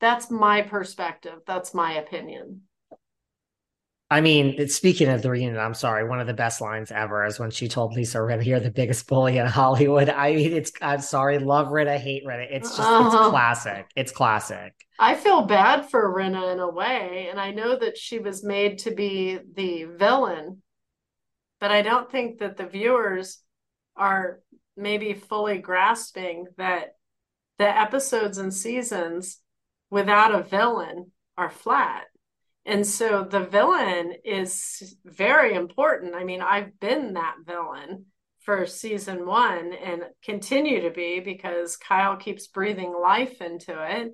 [0.00, 1.40] that's my perspective.
[1.46, 2.62] That's my opinion.
[4.08, 6.08] I mean, speaking of the reunion, I'm sorry.
[6.08, 9.08] One of the best lines ever is when she told Lisa Rinna, "You're the biggest
[9.08, 12.46] bully in Hollywood." I mean, it's I'm sorry, love Rinna, hate Rinna.
[12.48, 13.18] It's just uh-huh.
[13.18, 13.86] it's classic.
[13.96, 14.74] It's classic.
[15.00, 18.78] I feel bad for Rinna in a way, and I know that she was made
[18.80, 20.62] to be the villain,
[21.58, 23.40] but I don't think that the viewers
[23.96, 24.40] are
[24.76, 26.94] maybe fully grasping that
[27.58, 29.38] the episodes and seasons
[29.90, 32.04] without a villain are flat
[32.66, 36.16] and so the villain is very important.
[36.16, 38.06] I mean, I've been that villain
[38.40, 44.12] for season one and continue to be because Kyle keeps breathing life into it.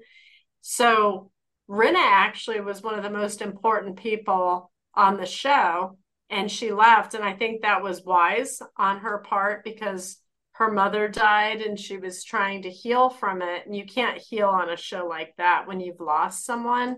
[0.60, 1.30] So
[1.68, 5.96] Rinna actually was one of the most important people on the show
[6.28, 7.14] and she left.
[7.14, 10.18] And I think that was wise on her part because
[10.52, 13.64] her mother died and she was trying to heal from it.
[13.64, 16.96] And you can't heal on a show like that when you've lost someone.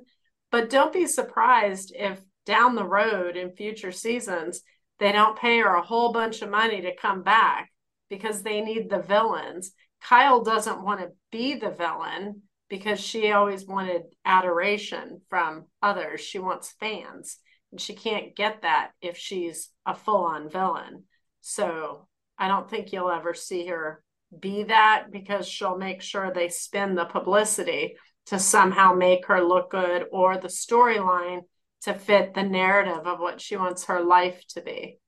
[0.54, 4.62] But don't be surprised if down the road in future seasons,
[5.00, 7.72] they don't pay her a whole bunch of money to come back
[8.08, 9.72] because they need the villains.
[10.00, 16.20] Kyle doesn't want to be the villain because she always wanted adoration from others.
[16.20, 17.38] She wants fans,
[17.72, 21.02] and she can't get that if she's a full on villain.
[21.40, 22.06] So
[22.38, 24.04] I don't think you'll ever see her
[24.38, 29.70] be that because she'll make sure they spin the publicity to somehow make her look
[29.70, 31.40] good or the storyline
[31.82, 34.98] to fit the narrative of what she wants her life to be.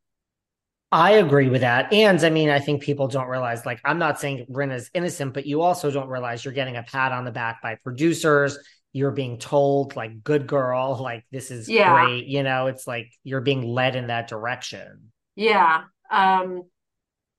[0.92, 1.92] I agree with that.
[1.92, 5.44] And I mean, I think people don't realize, like, I'm not saying Rinna's innocent, but
[5.46, 8.58] you also don't realize you're getting a pat on the back by producers.
[8.92, 11.92] You're being told, like, good girl, like, this is yeah.
[11.92, 12.26] great.
[12.26, 15.12] You know, it's like you're being led in that direction.
[15.34, 15.82] Yeah.
[16.10, 16.62] Um,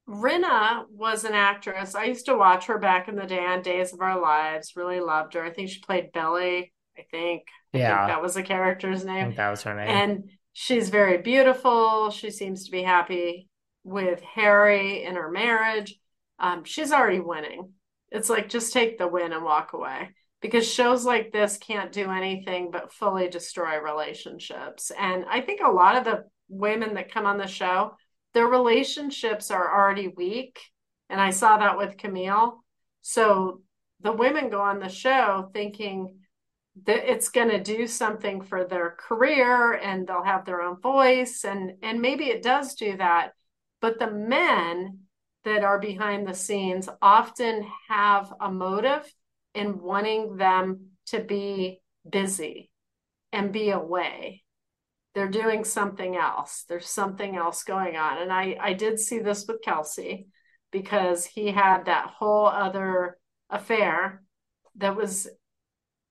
[0.07, 1.95] Rinna was an actress.
[1.95, 4.73] I used to watch her back in the day on Days of Our Lives.
[4.75, 5.43] Really loved her.
[5.43, 6.71] I think she played Billy.
[6.97, 7.43] I think.
[7.73, 9.35] I yeah, think that was the character's name.
[9.35, 9.87] that was her name.
[9.87, 12.09] And she's very beautiful.
[12.09, 13.49] She seems to be happy
[13.83, 15.99] with Harry in her marriage.
[16.39, 17.73] Um, she's already winning.
[18.11, 20.09] It's like just take the win and walk away
[20.41, 24.91] because shows like this can't do anything but fully destroy relationships.
[24.97, 27.93] And I think a lot of the women that come on the show
[28.37, 30.59] their relationships are already weak.
[31.09, 32.63] And I saw that with Camille.
[33.01, 33.63] So
[34.01, 36.19] the women go on the show thinking
[36.85, 41.45] that it's going to do something for their career and they'll have their own voice
[41.45, 43.31] and and maybe it does do that
[43.81, 44.99] but the men
[45.43, 49.11] that are behind the scenes often have a motive
[49.55, 52.69] in wanting them to be busy
[53.33, 54.43] and be away
[55.17, 59.45] they're doing something else there's something else going on and i i did see this
[59.47, 60.27] with kelsey
[60.71, 63.17] because he had that whole other
[63.49, 64.21] affair
[64.75, 65.27] that was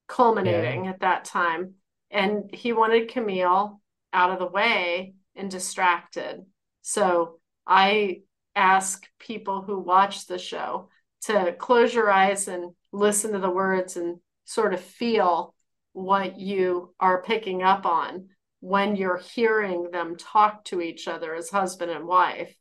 [0.09, 0.91] culminating yeah.
[0.91, 1.75] at that time.
[2.11, 3.81] And he wanted Camille
[4.13, 6.45] out of the way and distracted.
[6.83, 8.23] So I
[8.55, 10.89] ask people who watch the show
[11.23, 15.55] to close your eyes and listen to the words and sort of feel
[15.93, 18.29] what you are picking up on
[18.67, 22.53] when you're hearing them talk to each other as husband and wife.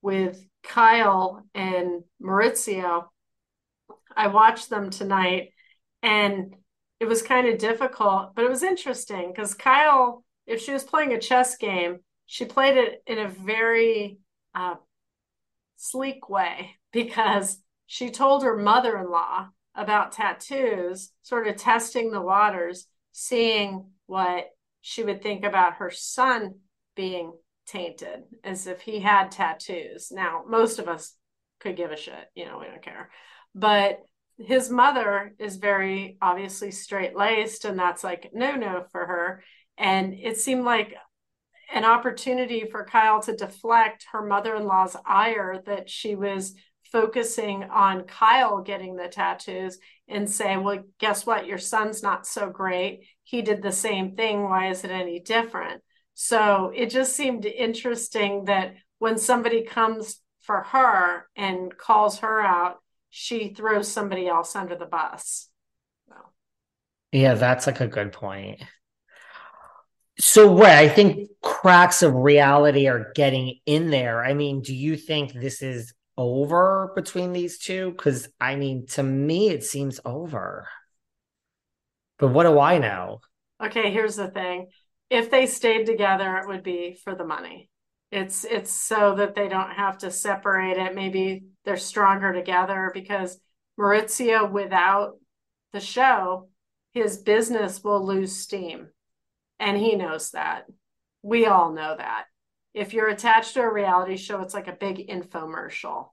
[0.00, 3.04] With Kyle and Mauricio,
[4.16, 5.50] I watched them tonight
[6.02, 6.56] and
[6.98, 11.12] it was kind of difficult, but it was interesting because Kyle, if she was playing
[11.12, 14.18] a chess game, she played it in a very
[14.56, 14.74] uh,
[15.76, 19.46] sleek way because she told her mother in law
[19.76, 24.48] about tattoos, sort of testing the waters, seeing what
[24.82, 26.56] she would think about her son
[26.94, 27.32] being
[27.66, 30.10] tainted as if he had tattoos.
[30.12, 31.16] Now, most of us
[31.60, 33.10] could give a shit, you know, we don't care.
[33.54, 34.00] But
[34.38, 39.44] his mother is very obviously straight laced, and that's like no no for her.
[39.78, 40.94] And it seemed like
[41.72, 46.54] an opportunity for Kyle to deflect her mother in law's ire that she was
[46.90, 49.78] focusing on Kyle getting the tattoos
[50.08, 51.46] and say, well, guess what?
[51.46, 53.06] Your son's not so great.
[53.24, 54.42] He did the same thing.
[54.42, 55.82] Why is it any different?
[56.14, 62.76] So it just seemed interesting that when somebody comes for her and calls her out,
[63.10, 65.48] she throws somebody else under the bus.
[66.08, 66.14] So.
[67.12, 68.62] Yeah, that's like a good point.
[70.18, 74.22] So, right, I think cracks of reality are getting in there.
[74.22, 77.92] I mean, do you think this is over between these two?
[77.92, 80.68] Because, I mean, to me, it seems over.
[82.18, 83.20] But what do I know?
[83.62, 84.68] Okay, here's the thing
[85.12, 87.68] if they stayed together, it would be for the money.
[88.10, 90.94] It's it's so that they don't have to separate it.
[90.94, 93.38] Maybe they're stronger together because
[93.78, 95.18] Mauricio without
[95.72, 96.48] the show,
[96.94, 98.88] his business will lose steam.
[99.58, 100.64] And he knows that.
[101.22, 102.24] We all know that.
[102.74, 106.08] If you're attached to a reality show, it's like a big infomercial.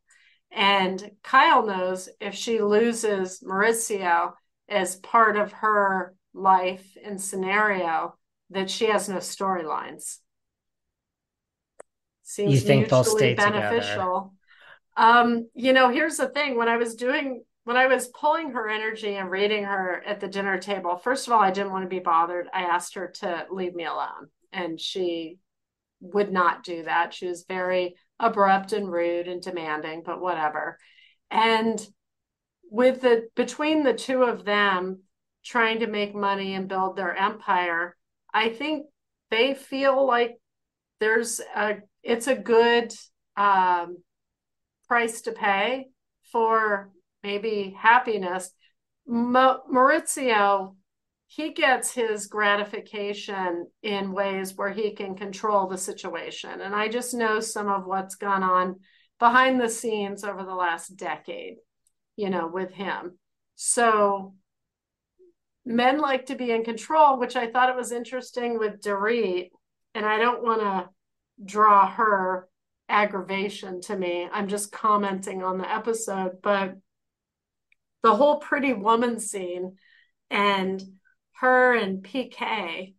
[0.51, 4.33] And Kyle knows if she loses Mauricio
[4.69, 8.15] as part of her life and scenario,
[8.51, 10.19] that she has no storylines
[12.29, 14.33] seems you think they'll stay beneficial.
[14.95, 15.19] Together.
[15.19, 18.69] Um, you know, here's the thing: when I was doing, when I was pulling her
[18.69, 21.89] energy and reading her at the dinner table, first of all, I didn't want to
[21.89, 22.47] be bothered.
[22.53, 25.39] I asked her to leave me alone, and she
[26.01, 27.13] would not do that.
[27.13, 30.77] She was very abrupt and rude and demanding, but whatever.
[31.31, 31.85] And
[32.69, 35.01] with the between the two of them
[35.43, 37.95] trying to make money and build their empire,
[38.33, 38.85] I think
[39.31, 40.37] they feel like
[40.99, 42.93] there's a it's a good
[43.37, 43.97] um,
[44.87, 45.87] price to pay
[46.31, 46.91] for
[47.23, 48.51] maybe happiness.
[49.07, 50.75] Ma- Mauricio,
[51.27, 56.61] he gets his gratification in ways where he can control the situation.
[56.61, 58.79] And I just know some of what's gone on
[59.19, 61.57] behind the scenes over the last decade,
[62.19, 63.17] you know, with him.
[63.55, 64.35] So
[65.65, 69.51] men like to be in control, which I thought it was interesting with Dorit.
[69.95, 70.89] And I don't want to
[71.45, 72.49] draw her
[72.89, 74.27] aggravation to me.
[74.29, 76.73] I'm just commenting on the episode, but
[78.03, 79.77] the whole pretty woman scene
[80.29, 80.83] and
[81.37, 82.95] her and PK,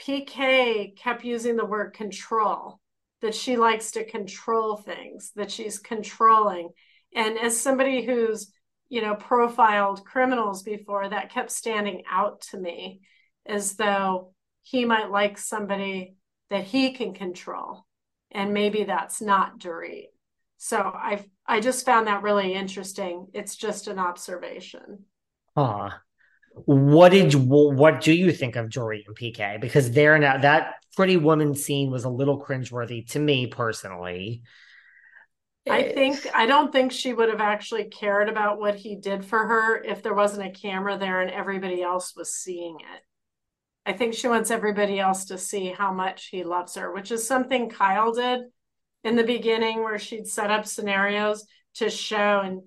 [0.00, 2.80] PK kept using the word control,
[3.20, 6.70] that she likes to control things, that she's controlling.
[7.14, 8.50] And as somebody who's,
[8.94, 13.00] you know, profiled criminals before, that kept standing out to me
[13.44, 14.32] as though
[14.62, 16.14] he might like somebody
[16.48, 17.86] that he can control.
[18.30, 20.10] And maybe that's not Dorit.
[20.58, 23.26] So I I just found that really interesting.
[23.34, 25.00] It's just an observation.
[25.56, 25.90] Huh.
[26.52, 29.60] What did what do you think of Dorit and PK?
[29.60, 34.42] Because they're now that pretty woman scene was a little cringeworthy to me personally.
[35.68, 39.46] I think I don't think she would have actually cared about what he did for
[39.46, 43.02] her if there wasn't a camera there and everybody else was seeing it.
[43.86, 47.26] I think she wants everybody else to see how much he loves her, which is
[47.26, 48.40] something Kyle did
[49.04, 52.62] in the beginning where she'd set up scenarios to show and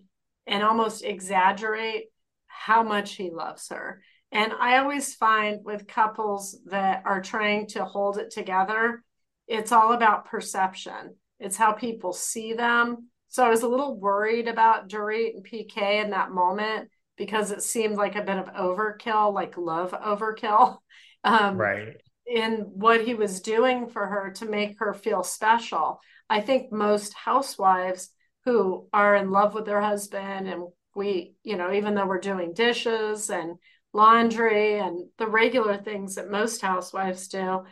[0.47, 2.05] and almost exaggerate
[2.47, 4.01] how much he loves her.
[4.31, 9.03] And I always find with couples that are trying to hold it together,
[9.47, 11.15] it's all about perception.
[11.39, 13.09] It's how people see them.
[13.27, 17.63] So I was a little worried about Dorit and PK in that moment because it
[17.63, 20.77] seemed like a bit of overkill, like love overkill.
[21.23, 21.97] Um, right.
[22.25, 25.99] In what he was doing for her to make her feel special.
[26.29, 28.11] I think most housewives
[28.45, 32.53] who are in love with their husband and we, you know, even though we're doing
[32.53, 33.57] dishes and
[33.93, 37.63] laundry and the regular things that most housewives do,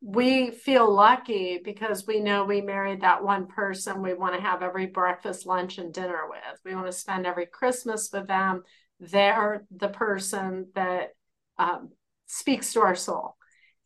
[0.00, 4.62] we feel lucky because we know we married that one person we want to have
[4.62, 6.60] every breakfast, lunch, and dinner with.
[6.64, 8.62] We want to spend every Christmas with them.
[9.00, 11.10] They're the person that
[11.58, 11.90] um,
[12.26, 13.36] speaks to our soul.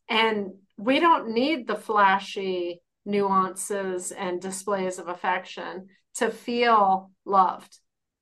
[0.07, 7.77] And we don't need the flashy nuances and displays of affection to feel loved.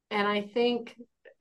[0.09, 0.95] And I think,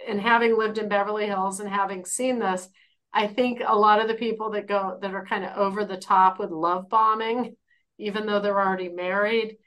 [0.07, 2.69] and having lived in Beverly Hills and having seen this,
[3.13, 5.97] I think a lot of the people that go that are kind of over the
[5.97, 7.57] top with love bombing,
[7.99, 9.59] even though they're already married,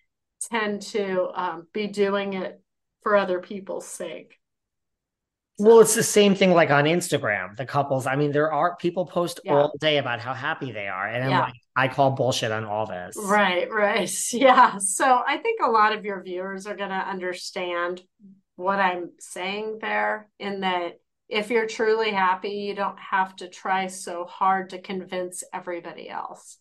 [0.49, 2.61] tend to um, be doing it
[3.01, 4.39] for other people's sake.
[5.59, 5.67] So.
[5.67, 7.55] Well, it's the same thing like on Instagram.
[7.55, 9.53] The couples, I mean, there are people post yeah.
[9.53, 11.07] all day about how happy they are.
[11.07, 11.41] And yeah.
[11.41, 13.15] like, i call bullshit on all this.
[13.19, 14.11] Right, right.
[14.33, 14.79] Yeah.
[14.79, 18.01] So I think a lot of your viewers are going to understand
[18.55, 20.99] what I'm saying there in that
[21.29, 26.57] if you're truly happy, you don't have to try so hard to convince everybody else.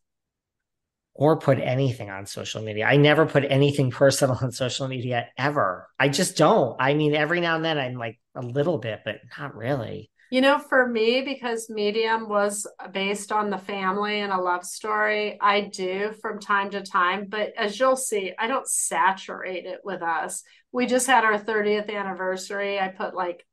[1.15, 2.87] Or put anything on social media.
[2.87, 5.89] I never put anything personal on social media ever.
[5.99, 6.77] I just don't.
[6.81, 10.11] I mean, every now and then I'm like a little bit, but not really.
[10.31, 15.37] You know, for me, because Medium was based on the family and a love story,
[15.39, 17.27] I do from time to time.
[17.29, 20.43] But as you'll see, I don't saturate it with us.
[20.73, 22.81] We just had our 30th anniversary.
[22.81, 23.45] I put like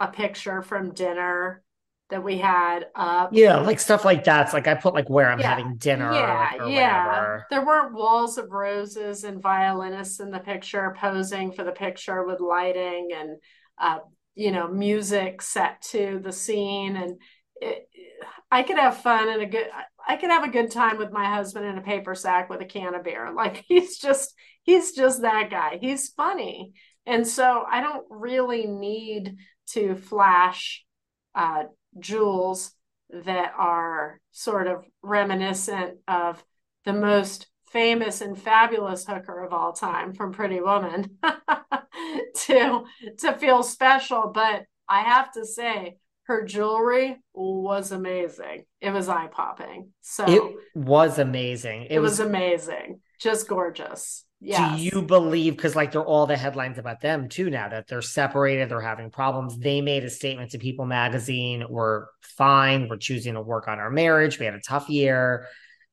[0.00, 1.62] a picture from dinner
[2.08, 3.30] that we had up.
[3.32, 5.48] Yeah, like stuff like that's like I put like where I'm yeah.
[5.48, 6.12] having dinner.
[6.12, 7.06] Yeah, or, yeah.
[7.06, 7.46] Whatever.
[7.50, 12.40] There weren't walls of roses and violinists in the picture posing for the picture with
[12.40, 13.38] lighting and
[13.78, 13.98] uh,
[14.34, 17.20] you know music set to the scene and
[17.60, 17.88] it,
[18.50, 19.66] I could have fun and a good
[20.06, 22.66] I could have a good time with my husband in a paper sack with a
[22.66, 23.32] can of beer.
[23.34, 24.32] Like he's just
[24.62, 25.78] he's just that guy.
[25.80, 26.72] He's funny.
[27.04, 29.36] And so I don't really need
[29.68, 30.84] to flash
[31.34, 31.64] uh,
[31.98, 32.72] jewels
[33.10, 36.42] that are sort of reminiscent of
[36.84, 41.18] the most famous and fabulous hooker of all time from Pretty Woman
[42.34, 42.84] to
[43.18, 44.30] to feel special.
[44.32, 48.64] But I have to say, her jewelry was amazing.
[48.80, 49.90] It was eye popping.
[50.00, 51.84] So it was amazing.
[51.84, 53.00] It, it was, was amazing.
[53.20, 54.24] Just gorgeous.
[54.42, 58.02] Do you believe because like they're all the headlines about them too now that they're
[58.02, 59.58] separated, they're having problems.
[59.58, 63.90] They made a statement to People magazine, we're fine, we're choosing to work on our
[63.90, 64.38] marriage.
[64.38, 65.46] We had a tough year.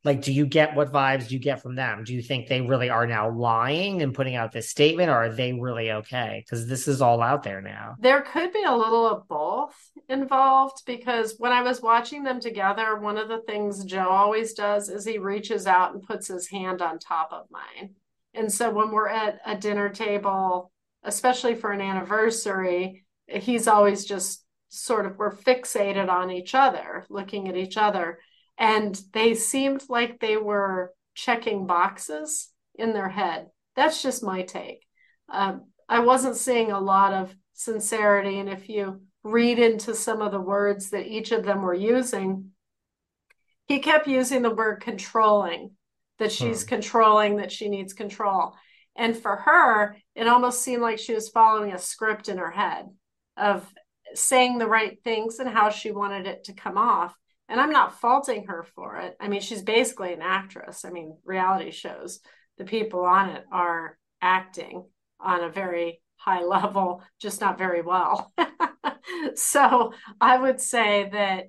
[0.05, 2.03] Like, do you get what vibes do you get from them?
[2.03, 5.33] Do you think they really are now lying and putting out this statement, or are
[5.33, 6.43] they really okay?
[6.43, 7.95] Because this is all out there now.
[7.99, 9.73] There could be a little of both
[10.09, 14.89] involved because when I was watching them together, one of the things Joe always does
[14.89, 17.91] is he reaches out and puts his hand on top of mine
[18.33, 20.71] and so when we're at a dinner table,
[21.03, 27.47] especially for an anniversary, he's always just sort of we're fixated on each other, looking
[27.47, 28.19] at each other.
[28.57, 33.47] And they seemed like they were checking boxes in their head.
[33.75, 34.85] That's just my take.
[35.29, 38.39] Um, I wasn't seeing a lot of sincerity.
[38.39, 42.51] And if you read into some of the words that each of them were using,
[43.67, 45.71] he kept using the word controlling
[46.19, 46.69] that she's hmm.
[46.69, 48.53] controlling, that she needs control.
[48.95, 52.85] And for her, it almost seemed like she was following a script in her head
[53.37, 53.67] of
[54.13, 57.15] saying the right things and how she wanted it to come off.
[57.49, 59.15] And I'm not faulting her for it.
[59.19, 60.85] I mean, she's basically an actress.
[60.85, 62.19] I mean, reality shows,
[62.57, 64.85] the people on it are acting
[65.19, 68.31] on a very high level, just not very well.
[69.35, 71.45] so I would say that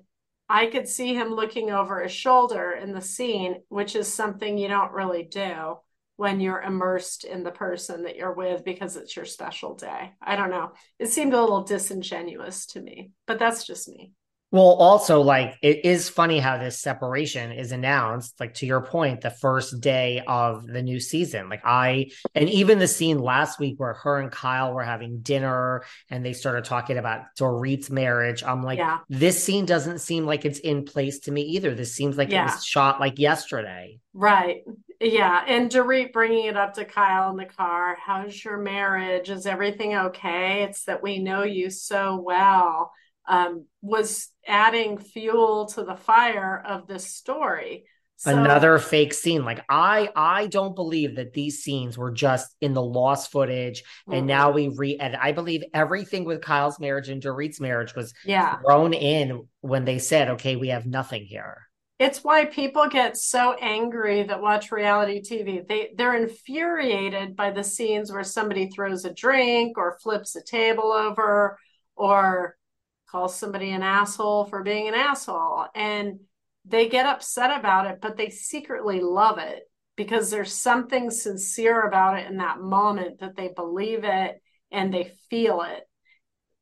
[0.47, 4.67] I could see him looking over his shoulder in the scene, which is something you
[4.67, 5.77] don't really do
[6.17, 10.13] when you're immersed in the person that you're with because it's your special day.
[10.21, 10.71] I don't know.
[10.99, 14.11] It seemed a little disingenuous to me, but that's just me.
[14.51, 19.19] Well, also, like, it is funny how this separation is announced, like, to your point,
[19.19, 21.49] the first day of the new season.
[21.49, 25.83] Like, I, and even the scene last week where her and Kyle were having dinner
[26.09, 28.43] and they started talking about Dorit's marriage.
[28.43, 28.99] I'm like, Yeah.
[29.09, 31.75] this scene doesn't seem like it's in place to me either.
[31.75, 33.99] This seems like it was shot like yesterday.
[34.13, 34.63] Right.
[35.01, 35.43] Yeah.
[35.45, 37.97] And Dorit bringing it up to Kyle in the car.
[37.99, 39.29] How's your marriage?
[39.29, 40.63] Is everything okay?
[40.63, 42.93] It's that we know you so well.
[43.27, 47.85] Um, was adding fuel to the fire of this story.
[48.17, 49.43] So, Another fake scene.
[49.43, 54.23] Like, I, I don't believe that these scenes were just in the lost footage and
[54.23, 54.27] Mhm.
[54.27, 55.19] now we re-edit.
[55.21, 58.57] I believe everything with Kyle's marriage and Dorit's marriage was yeah.
[58.59, 61.67] thrown in when they said, okay, we have nothing here.
[61.99, 65.65] It's why people get so angry that watch reality TV.
[65.67, 70.91] They they're infuriated by the scenes where somebody throws a drink or flips a table
[70.91, 71.57] over
[71.95, 72.57] or
[73.09, 75.65] calls somebody an asshole for being an asshole.
[75.73, 76.19] And
[76.67, 79.63] they get upset about it but they secretly love it
[79.95, 84.41] because there's something sincere about it in that moment that they believe it
[84.71, 85.83] and they feel it.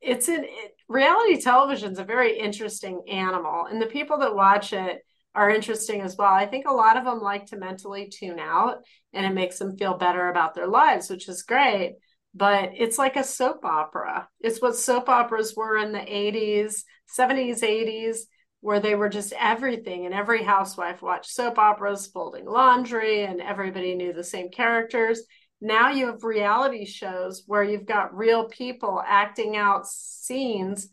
[0.01, 4.73] It's an it, reality television is a very interesting animal and the people that watch
[4.73, 4.99] it
[5.33, 6.31] are interesting as well.
[6.31, 8.83] I think a lot of them like to mentally tune out
[9.13, 11.95] and it makes them feel better about their lives which is great
[12.33, 14.27] but it's like a soap opera.
[14.39, 16.83] It's what soap operas were in the 80s
[17.17, 18.17] 70s 80s
[18.61, 23.93] where they were just everything and every housewife watched soap operas folding laundry and everybody
[23.93, 25.21] knew the same characters.
[25.59, 30.87] Now you have reality shows where you've got real people acting out scenes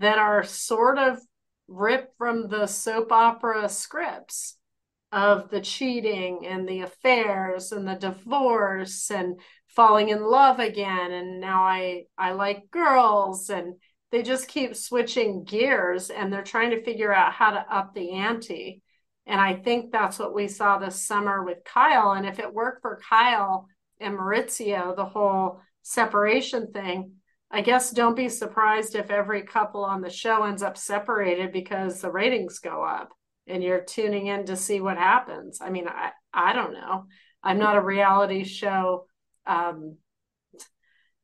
[0.00, 1.18] that are sort of
[1.66, 4.56] ripped from the soap opera scripts
[5.10, 9.40] of the cheating and the affairs and the divorce and
[9.74, 13.74] falling in love again and now I I like girls and
[14.12, 18.12] they just keep switching gears and they're trying to figure out how to up the
[18.12, 18.82] ante
[19.26, 22.82] and I think that's what we saw this summer with Kyle and if it worked
[22.82, 23.66] for Kyle
[24.00, 27.12] and Mauricio the whole separation thing
[27.50, 32.00] I guess don't be surprised if every couple on the show ends up separated because
[32.00, 33.10] the ratings go up
[33.46, 35.58] and you're tuning in to see what happens.
[35.60, 37.04] I mean, I, I don't know.
[37.42, 39.06] I'm not a reality show
[39.46, 39.96] um,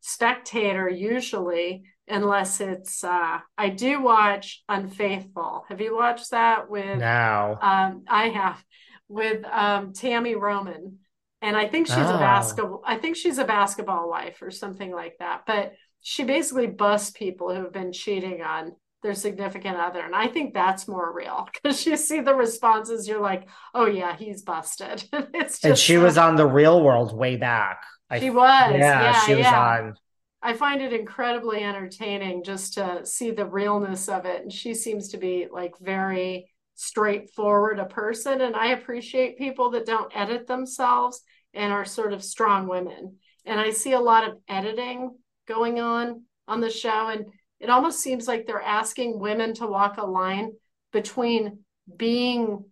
[0.01, 5.65] spectator usually, unless it's, uh, I do watch Unfaithful.
[5.69, 8.63] Have you watched that with, Now, um, I have,
[9.09, 10.99] with um, Tami Roman.
[11.43, 12.19] And I think she's a Oh.
[12.19, 15.43] basketball, I think she's a basketball wife or something like that.
[15.47, 20.01] But she basically busts people who have been cheating on their significant other.
[20.01, 24.17] And I think that's more real because you see the responses, you're like, oh, yeah,
[24.17, 25.05] he's busted.
[25.13, 27.83] it's just and she was on the real world way back.
[28.11, 29.79] I, She was, yeah, she was yeah.
[29.79, 29.95] on.
[30.43, 34.43] I find it incredibly entertaining just to see the realness of it.
[34.43, 38.41] And she seems to be like very straightforward a person.
[38.41, 41.21] And I appreciate people that don't edit themselves
[41.53, 43.17] and are sort of strong women.
[43.45, 45.15] And I see a lot of editing
[45.47, 47.09] going on on the show.
[47.09, 47.27] And
[47.59, 50.53] it almost seems like they're asking women to walk a line
[50.91, 51.59] between
[51.97, 52.65] being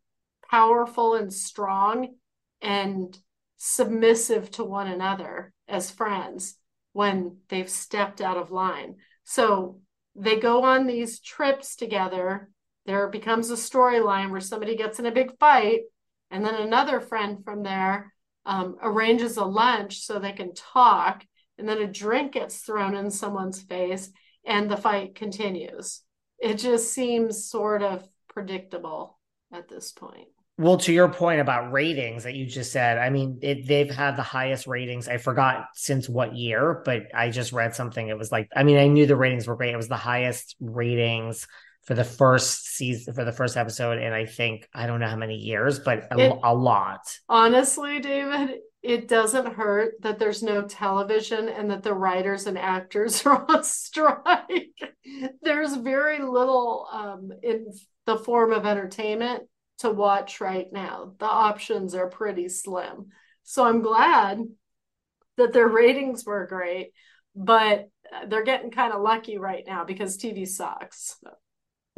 [0.51, 2.15] powerful and strong
[2.63, 3.17] and
[3.59, 6.57] submissive to one another as friends
[6.93, 8.97] when they've stepped out of line.
[9.25, 9.81] So
[10.15, 12.51] they go on these trips together.
[12.87, 15.81] There becomes a storyline where somebody gets in a big fight,
[16.31, 18.13] and then another friend from there
[18.47, 21.25] um, arranges a lunch so they can talk,
[21.59, 24.11] and then a drink gets thrown in someone's face,
[24.47, 26.03] and the fight continues.
[26.39, 29.19] It just seems sort of predictable
[29.53, 30.29] at this point.
[30.59, 34.17] Well, to your point about ratings that you just said, I mean, it, they've had
[34.17, 35.07] the highest ratings.
[35.09, 38.09] I forgot since what year, but I just read something.
[38.09, 39.73] It was like, I mean, I knew the ratings were great.
[39.73, 41.47] It was the highest ratings
[41.85, 45.17] for the first season, for the first episode, and I think I don't know how
[45.17, 47.01] many years, but a, It- a lot.
[47.29, 53.25] Honestly, David, it doesn't hurt that there's no television and that the writers and actors
[53.27, 54.75] are on strike.
[55.41, 57.69] There's very little um, in
[58.07, 59.45] the form of entertainment
[59.79, 61.13] to watch right now.
[61.19, 63.07] The options are pretty slim.
[63.45, 64.43] So I'm glad
[65.37, 66.93] that their ratings were great,
[67.35, 67.89] but
[68.27, 71.17] they're getting kind of lucky right now because TV sucks.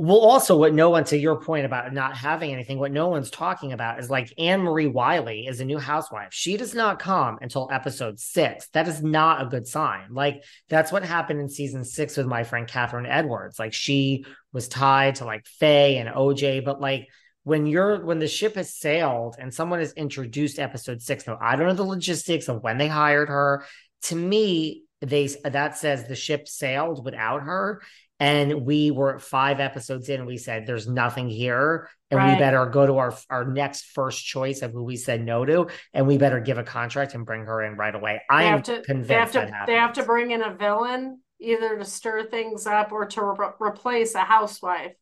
[0.02, 3.30] Well, also, what no one, to your point about not having anything, what no one's
[3.30, 6.32] talking about is like Annemarie Wiley is a new housewife.
[6.32, 8.68] She does not come until episode six.
[8.68, 10.14] That is not a good sign.
[10.14, 13.58] Like, that's what happened in season six with my friend Kathryn Edwards.
[13.58, 14.24] Like, she
[14.54, 17.08] was tied to like Faye and OJ, but like,
[17.50, 21.56] when you're when the ship has sailed and someone has introduced episode six, now I
[21.56, 23.64] don't know the logistics of when they hired her.
[24.08, 25.26] To me, they
[25.58, 27.82] that says the ship sailed without her
[28.20, 32.34] And we were five episodes in, and we said, "There's nothing here, and Right.
[32.34, 35.68] we better go to our our next first choice of who we said no to,
[35.94, 38.62] and we better give a contract and bring her in right away." I am have
[38.64, 41.84] to, convinced they have to, that they have to bring in a villain either to
[41.84, 44.92] stir things up or to re- replace a housewife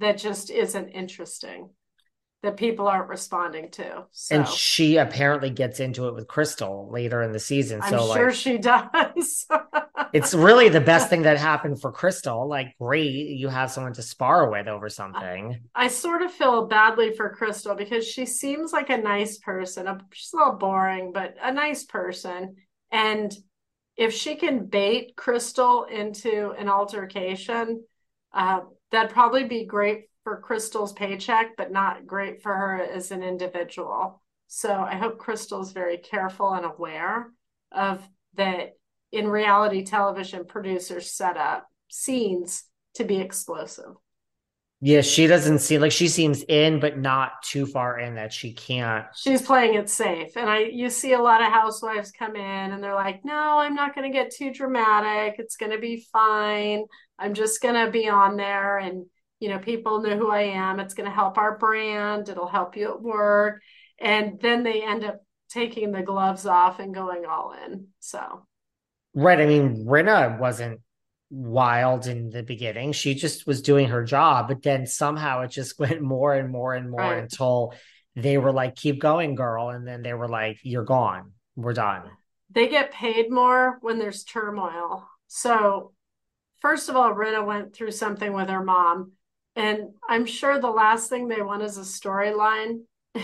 [0.00, 1.70] that just isn't interesting,
[2.42, 4.04] that people aren't responding to.
[4.12, 7.80] So And she apparently gets into it with Crystal later in the season.
[7.82, 9.46] I'm so sure like, she does.
[10.12, 12.48] it's really the best thing that happened for Crystal.
[12.48, 15.58] Like, great, you have someone to spar with over something.
[15.74, 19.88] I sort of feel badly for Crystal because she seems like a nice person.
[19.88, 22.54] A- She's a little boring, but a nice person.
[22.92, 23.34] And
[23.96, 27.82] if she can bait Crystal into an altercation,
[28.32, 28.60] uh,
[28.92, 34.20] that'd probably be great for Crystal's paycheck, but not great for her as an individual.
[34.46, 37.30] So I hope Crystal's very careful and aware
[37.72, 38.76] of that
[39.10, 42.64] in reality television producers set up scenes
[42.96, 43.94] to be explosive.
[44.82, 48.52] Yeah, she doesn't seem like she seems in, but not too far in that she
[48.52, 49.06] can't.
[49.16, 52.84] she's playing it safe and i you see a lot of housewives come in and
[52.84, 56.84] they're like no i'm not going to get too dramatic it's going to be fine
[57.18, 59.06] i'm just going to be on there and
[59.40, 62.76] you know people know who i am it's going to help our brand it'll help
[62.76, 63.60] you at work
[64.00, 68.44] and then they end up taking the gloves off and going all in so
[69.14, 69.40] Right.
[69.40, 70.80] I mean, Rinna wasn't
[71.30, 72.92] wild in the beginning.
[72.92, 76.74] She just was doing her job, but then somehow it just went more and more
[76.74, 77.22] and more Right.
[77.22, 77.74] until
[78.14, 79.70] they were like, keep going, girl.
[79.70, 81.32] And then they were like, you're gone.
[81.56, 82.02] We're done.
[82.50, 85.08] they get paid more when there's turmoil.
[85.26, 85.92] So,
[86.60, 89.12] first of all, Rinna went through something with her mom,
[89.58, 92.82] and I'm sure the last thing they want is a storyline.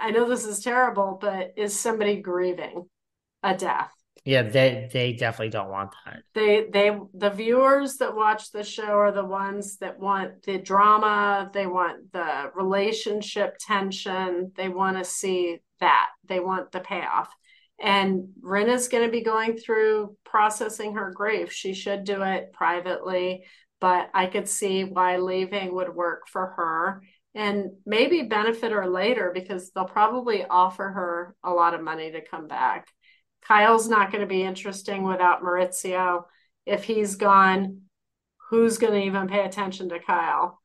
[0.00, 2.88] I know this is terrible, but is somebody grieving
[3.42, 3.92] a death?
[4.24, 6.22] Yeah, they they definitely don't want that.
[6.34, 11.50] They they the viewers that watch the show are the ones that want the drama,
[11.52, 16.08] they want the relationship tension, they want to see that.
[16.24, 17.30] They want the payoff.
[17.80, 21.52] And Rinna's going to be going through processing her grief.
[21.52, 23.44] She should do it privately,
[23.80, 27.02] but I could see why leaving would work for her
[27.34, 32.26] and maybe benefit her later because they'll probably offer her a lot of money to
[32.26, 32.88] come back.
[33.42, 36.24] Kyle's not going to be interesting without Mauricio.
[36.66, 37.82] If he's gone,
[38.50, 40.60] who's going to even pay attention to Kyle?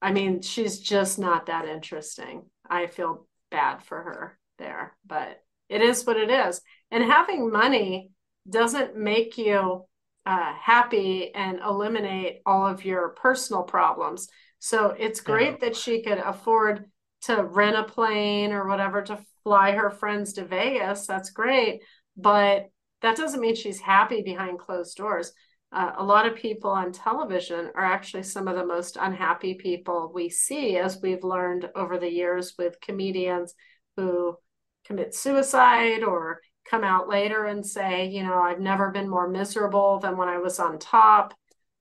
[0.00, 2.44] I mean, she's just not that interesting.
[2.68, 6.60] I feel bad for her there, but it is what it is.
[6.90, 8.12] And having money
[8.48, 9.84] doesn't make you
[10.26, 14.28] uh, happy and eliminate all of your personal problems.
[14.58, 16.84] So it's great that she could afford
[17.22, 21.06] to rent a plane or whatever to fly her friends to Vegas.
[21.06, 21.82] That's great.
[22.16, 22.66] But
[23.02, 25.32] that doesn't mean she's happy behind closed doors.
[25.72, 30.10] Uh, a lot of people on television are actually some of the most unhappy people
[30.12, 33.54] we see, as we've learned over the years with comedians
[33.96, 34.36] who
[34.84, 36.40] commit suicide or
[36.70, 40.38] come out later and say, you know, I've never been more miserable than when I
[40.38, 41.34] was on top.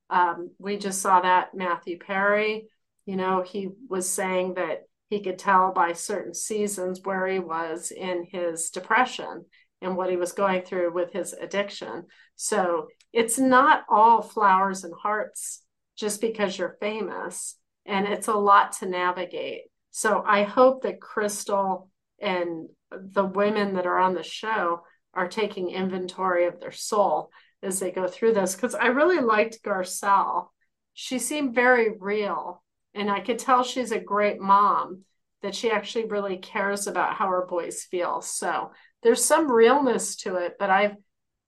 [0.10, 2.68] Um, we just saw that Matthew Perry,
[3.06, 7.92] you know, he was saying that he could tell by certain seasons where he was
[7.92, 9.46] in his depression
[9.82, 12.06] and what he was going through with his addiction.
[12.36, 15.64] So it's not all flowers and hearts
[15.98, 19.64] just because you're famous, and it's a lot to navigate.
[19.92, 21.90] So I hope that Crystal
[22.22, 24.84] and the women that are on the show
[25.14, 27.32] are taking inventory of their soul
[27.62, 30.50] as they go through this because I really liked Garcelle.
[30.94, 32.64] She seemed very real,
[32.94, 35.04] and I could tell she's a great mom
[35.42, 38.22] that she actually really cares about how her boys feel.
[38.22, 38.72] So
[39.04, 40.96] there's some realness to it, but I've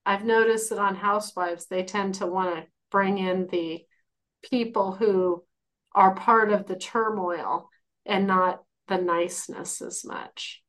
[0.06, 3.86] I've noticed that on Housewives they tend to want to bring in the
[4.42, 5.44] people who
[5.94, 7.70] are part of the turmoil
[8.06, 10.64] and not the niceness as much.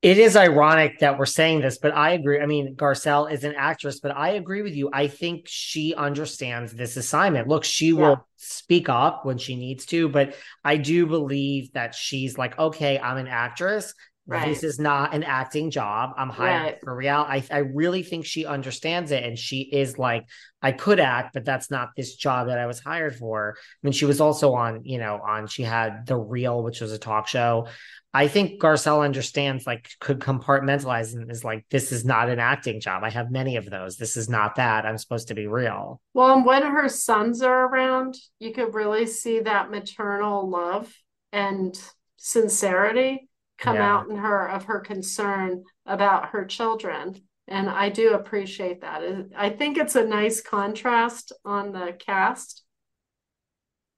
[0.00, 2.40] It is ironic that we're saying this, but I agree.
[2.40, 4.90] I mean, Garcelle is an actress, but I agree with you.
[4.92, 7.48] I think she understands this assignment.
[7.48, 12.38] Look, she will speak up when she needs to, but I do believe that she's
[12.38, 13.92] like, okay, I'm an actress.
[14.30, 14.46] Right.
[14.46, 16.10] This is not an acting job.
[16.18, 16.78] I'm hired Right.
[16.84, 17.24] for real.
[17.26, 19.24] I, I really think she understands it.
[19.24, 20.26] And she is like,
[20.60, 23.56] I could act, but that's not this job that I was hired for.
[23.56, 26.92] I mean, she was also on, you know, on, she had The Real, which was
[26.92, 27.68] a talk show.
[28.14, 32.80] I think Garcelle understands, like, could compartmentalize and is like, this is not an acting
[32.80, 33.04] job.
[33.04, 33.96] I have many of those.
[33.98, 34.86] This is not that.
[34.86, 36.00] I'm supposed to be real.
[36.14, 40.92] Well, and when her sons are around, you could really see that maternal love
[41.32, 41.78] and
[42.16, 43.28] sincerity
[43.58, 43.94] come Yeah.
[43.94, 47.14] out in her of her concern about her children.
[47.46, 49.02] And I do appreciate that.
[49.36, 52.64] I think it's a nice contrast on the cast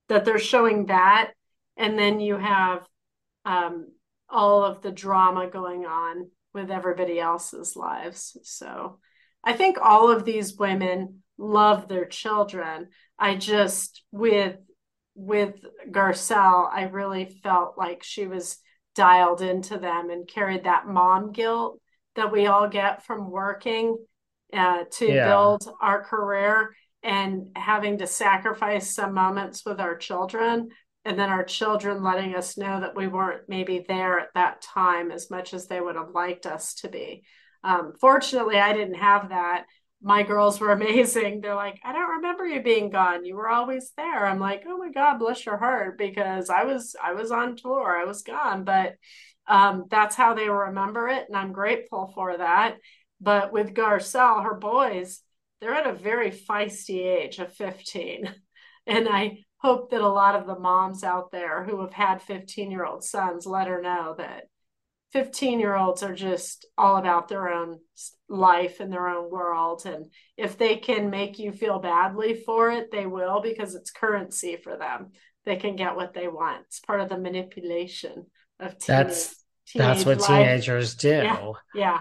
[0.08, 1.32] that they're showing that.
[1.76, 2.86] And then you have
[3.44, 3.88] um,
[4.30, 8.36] all of the drama going on with everybody else's lives.
[8.42, 8.98] So
[9.44, 12.88] I think all of these women love their children.
[13.18, 14.56] I just with
[15.14, 15.56] with
[15.90, 18.58] Garcelle, I really felt like she was
[18.94, 21.80] dialed into them and carried that mom guilt
[22.16, 23.96] that we all get from working
[24.52, 25.28] uh, to yeah.
[25.28, 30.68] build our career and having to sacrifice some moments with our children
[31.04, 35.10] and then our children letting us know that we weren't maybe there at that time
[35.10, 37.22] as much as they would have liked us to be.
[37.62, 39.64] Um, fortunately i didn't have that.
[40.02, 41.40] My girls were amazing.
[41.40, 43.24] They're like i don't remember you being gone.
[43.24, 44.26] You were always there.
[44.26, 47.96] I'm like oh my god bless your heart because i was i was on tour.
[47.98, 48.64] I was gone.
[48.64, 48.96] But
[49.46, 52.76] um, that's how they remember it and i'm grateful for that.
[53.20, 55.20] But with garcelle her boys
[55.60, 58.34] they're at a very feisty age of 15
[58.86, 62.70] and i hope that a lot of the moms out there who have had 15
[62.70, 64.44] year old sons let her know that
[65.12, 67.78] 15 year olds are just all about their own
[68.28, 69.84] life and their own world.
[69.84, 70.06] And
[70.36, 74.76] if they can make you feel badly for it they will because it's currency for
[74.76, 75.12] them.
[75.44, 76.62] They can get what they want.
[76.66, 78.26] It's part of the manipulation
[78.58, 79.44] of teenage, that's
[79.74, 80.28] that's what life.
[80.28, 81.08] teenagers do.
[81.08, 82.00] Yeah, yeah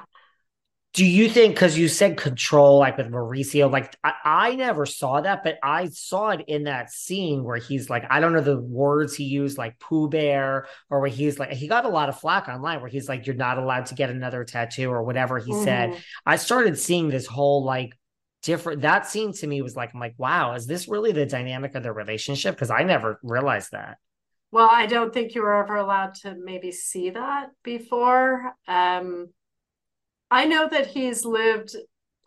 [0.93, 5.21] do you think because you said control like with mauricio like I, I, never saw
[5.21, 8.59] that but i saw it in that scene where he's like i don't know the
[8.59, 12.19] words he used like pooh bear or where he's like he got a lot of
[12.19, 15.51] flack online where he's like you're not allowed to get another tattoo or whatever he
[15.51, 15.63] mm-hmm.
[15.63, 17.93] said i started seeing this whole like
[18.41, 21.75] different that scene to me was like i'm like wow is this really the dynamic
[21.75, 22.55] of the relationship?
[22.55, 23.97] Because i never realized that.
[24.51, 29.27] Well i don't think you were ever allowed to maybe see that before um
[30.31, 31.75] I know that he's lived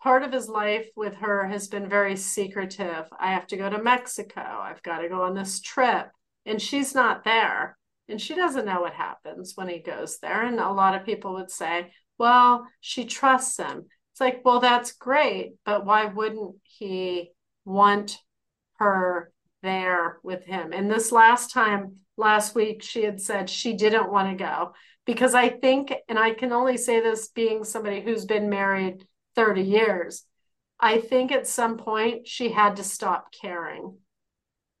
[0.03, 3.07] part of his life with her has been very secretive.
[3.17, 4.41] I have to go to Mexico.
[4.41, 6.09] I've got to go on this trip.
[6.45, 7.77] And she's not there.
[8.09, 10.43] And she doesn't know what happens when he goes there.
[10.43, 13.85] And a lot of people would say, well, she trusts him.
[14.11, 15.53] It's like, well, that's great.
[15.65, 17.31] But why wouldn't he
[17.63, 18.19] want
[18.79, 19.31] her
[19.61, 20.73] there with him?
[20.73, 24.73] And this last time, last week, she had said she didn't want to go
[25.05, 29.61] because I think, and I can only say this being somebody who's been married 30
[29.61, 30.23] years,
[30.79, 33.97] I think at some point she had to stop caring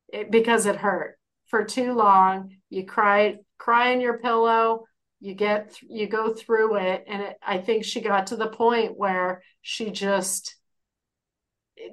[0.09, 1.17] it, because it hurt
[1.47, 2.57] for too long.
[2.69, 4.85] You cry, cry in your pillow,
[5.19, 7.05] you get, you go through it.
[7.07, 10.55] And it, I think she got to the point where she just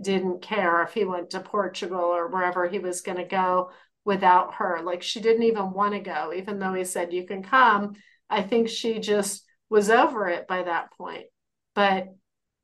[0.02, 3.70] didn't care if he went to Portugal or wherever he was going to go
[4.04, 4.80] without her.
[4.82, 7.94] Like she didn't even want to go, even though he said, You can come.
[8.30, 11.26] I think she just was over it by that point.
[11.74, 12.08] But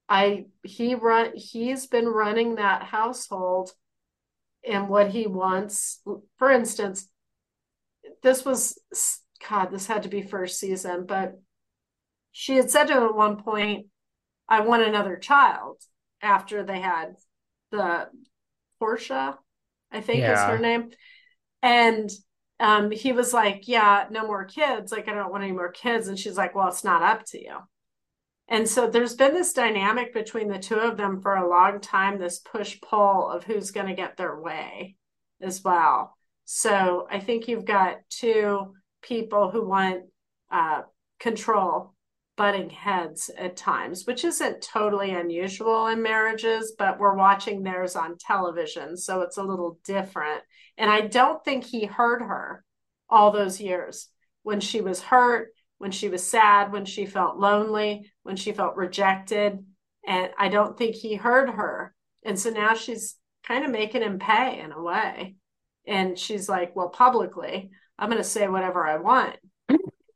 [0.08, 3.72] I he run he's been running that household
[4.66, 6.00] and what he wants.
[6.38, 7.08] For instance,
[8.22, 8.78] this was
[9.48, 11.34] God, this had to be first season, but
[12.32, 13.86] she had said to him at one point,
[14.48, 15.82] I want another child
[16.22, 17.16] after they had
[17.70, 18.08] the
[18.78, 19.38] Portia,
[19.90, 20.32] I think yeah.
[20.32, 20.90] is her name.
[21.62, 22.10] And
[22.58, 24.92] um, he was like, Yeah, no more kids.
[24.92, 26.08] Like, I don't want any more kids.
[26.08, 27.56] And she's like, Well, it's not up to you.
[28.48, 32.18] And so there's been this dynamic between the two of them for a long time,
[32.18, 34.94] this push pull of who's going to get their way
[35.40, 36.16] as well.
[36.44, 40.04] So I think you've got two people who want
[40.50, 40.82] uh,
[41.18, 41.94] control
[42.36, 48.18] butting heads at times, which isn't totally unusual in marriages, but we're watching theirs on
[48.18, 48.96] television.
[48.96, 50.42] So it's a little different.
[50.78, 52.64] And I don't think he heard her
[53.08, 54.08] all those years
[54.42, 55.48] when she was hurt,
[55.78, 59.64] when she was sad, when she felt lonely, when she felt rejected.
[60.06, 61.94] And I don't think he heard her.
[62.24, 63.16] And so now she's
[63.46, 65.36] kind of making him pay in a way.
[65.86, 69.36] And she's like, well, publicly, I'm going to say whatever I want.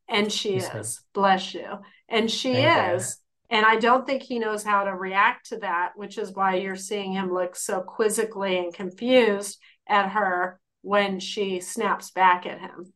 [0.09, 1.67] And she is, bless you.
[2.09, 3.21] And she Thank is.
[3.51, 3.57] You.
[3.57, 6.77] And I don't think he knows how to react to that, which is why you're
[6.77, 9.59] seeing him look so quizzically and confused
[9.91, 12.93] at her when she snaps back at him.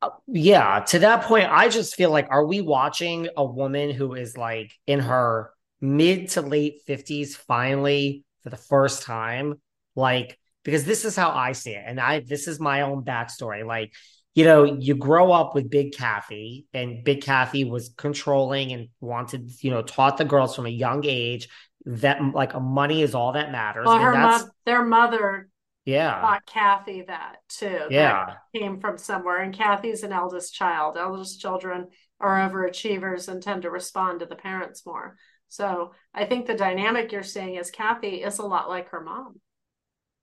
[0.00, 4.14] Uh, yeah, to that point, I just feel like, are we watching a woman who
[4.14, 5.50] is like in her
[5.80, 9.60] mid to late 50s finally for the first time?
[9.96, 11.82] Like, because this is how I see it.
[11.84, 13.66] And I, this is my own backstory.
[13.66, 13.92] Like,
[14.34, 19.50] you know, you grow up with Big Kathy, and Big Kathy was controlling and wanted,
[19.62, 21.48] you know, taught the girls from a young age
[21.86, 23.86] that like money is all that matters.
[23.86, 25.48] Well, her mo- their mother
[25.88, 27.86] yeah taught Kathy that too.
[27.90, 28.26] Yeah.
[28.26, 29.40] That came from somewhere.
[29.40, 30.96] And Kathy's an eldest child.
[30.98, 31.86] Eldest children
[32.20, 35.16] are overachievers and tend to respond to the parents more.
[35.48, 39.40] So I think the dynamic you're seeing is Kathy is a lot like her mom.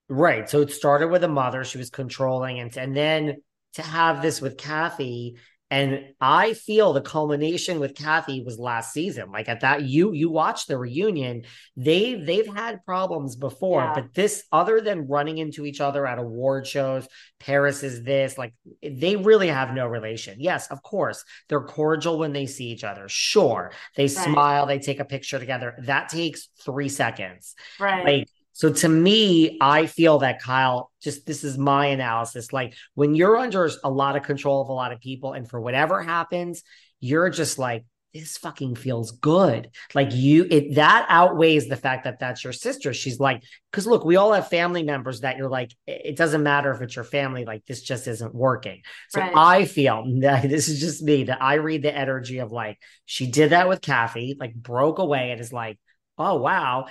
[0.07, 0.47] Right.
[0.47, 3.37] So it started with a mother, she was controlling, and, and then
[3.73, 5.37] to have this with Kathy,
[5.75, 9.29] and I feel the culmination with Kathy was last season.
[9.29, 11.43] Like at that, you you watched the reunion.
[11.75, 13.93] They they've had problems before, yeah.
[13.93, 17.09] but this other than running into each other at award shows,
[17.41, 20.37] Paris is this, like they really have no relation.
[20.39, 23.09] Yes, of course, they're cordial when they see each other.
[23.09, 23.73] Sure.
[23.97, 24.11] They right.
[24.11, 25.75] smile, they take a picture together.
[25.83, 27.53] That takes three seconds.
[27.81, 28.05] Right.
[28.05, 32.53] Like so to me, I feel that Kyle, just this is my analysis.
[32.53, 35.59] Like when you're under a lot of control of a lot of people, and for
[35.59, 36.63] whatever happens,
[37.01, 37.83] you're just like,
[38.13, 39.71] this fucking feels good.
[39.93, 42.93] Like you, it that outweighs the fact that that's your sister.
[42.93, 46.71] She's like, because look, we all have family members that you're like, it doesn't matter
[46.71, 48.83] if it's your family, like this just isn't working.
[49.09, 49.33] So right.
[49.35, 53.29] I feel that this is just me that I read the energy of like, she
[53.29, 55.77] did that with Kathy, like broke away and is like,
[56.17, 56.85] oh wow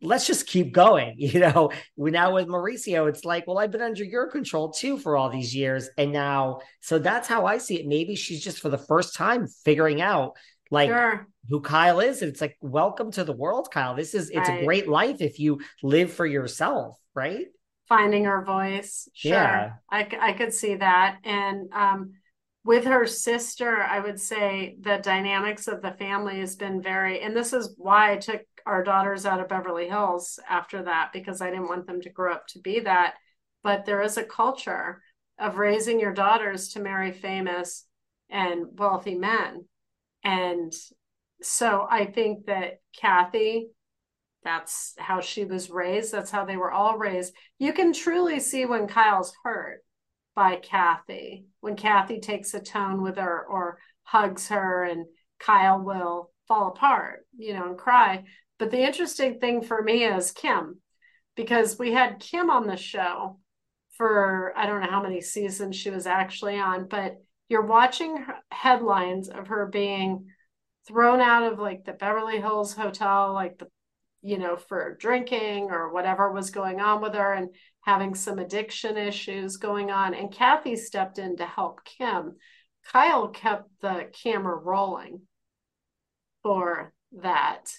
[0.00, 1.16] let's just keep going.
[1.28, 4.98] You know, we now with Mauricio, it's like, well, I've been under your control too
[4.98, 5.90] for all these years.
[5.98, 7.86] And now, so that's how I see it.
[7.86, 10.36] Maybe she's just for the first time figuring out
[10.70, 11.26] like sure.
[11.50, 12.22] who Kyle is.
[12.22, 13.94] And it's like, welcome to the world, Kyle.
[13.94, 14.62] This is, it's right.
[14.62, 17.46] a great life if you live for yourself, right?
[17.88, 19.08] Finding her voice.
[19.12, 19.32] Sure.
[19.32, 19.72] Yeah.
[19.90, 21.18] I, I could see that.
[21.24, 22.12] And, um,
[22.68, 27.34] with her sister, I would say the dynamics of the family has been very, and
[27.34, 31.48] this is why I took our daughters out of Beverly Hills after that because I
[31.48, 33.14] didn't want them to grow up to be that.
[33.62, 35.00] But there is a culture
[35.38, 37.86] of raising your daughters to marry famous
[38.28, 39.64] and wealthy men.
[40.22, 40.70] And
[41.40, 43.68] so I think that Kathy,
[44.44, 46.12] that's how she was raised.
[46.12, 47.32] That's how they were all raised.
[47.58, 49.80] You can truly see when Kyle's hurt
[50.38, 55.06] by Kathy, when Kathy takes a tone with her or hugs her, and
[55.40, 58.22] Kyle will fall apart, you know, and cry.
[58.56, 60.80] But the interesting thing for me is Kim,
[61.34, 63.40] because we had Kim on the show
[63.96, 67.16] for I don't know how many seasons she was actually on, but
[67.48, 70.28] you're watching headlines of her being
[70.86, 73.66] thrown out of like the Beverly Hills hotel, like the
[74.22, 77.50] you know, for drinking or whatever was going on with her and
[77.88, 80.12] having some addiction issues going on.
[80.12, 82.36] And Kathy stepped in to help Kim.
[82.92, 85.22] Kyle kept the camera rolling
[86.42, 87.72] for that.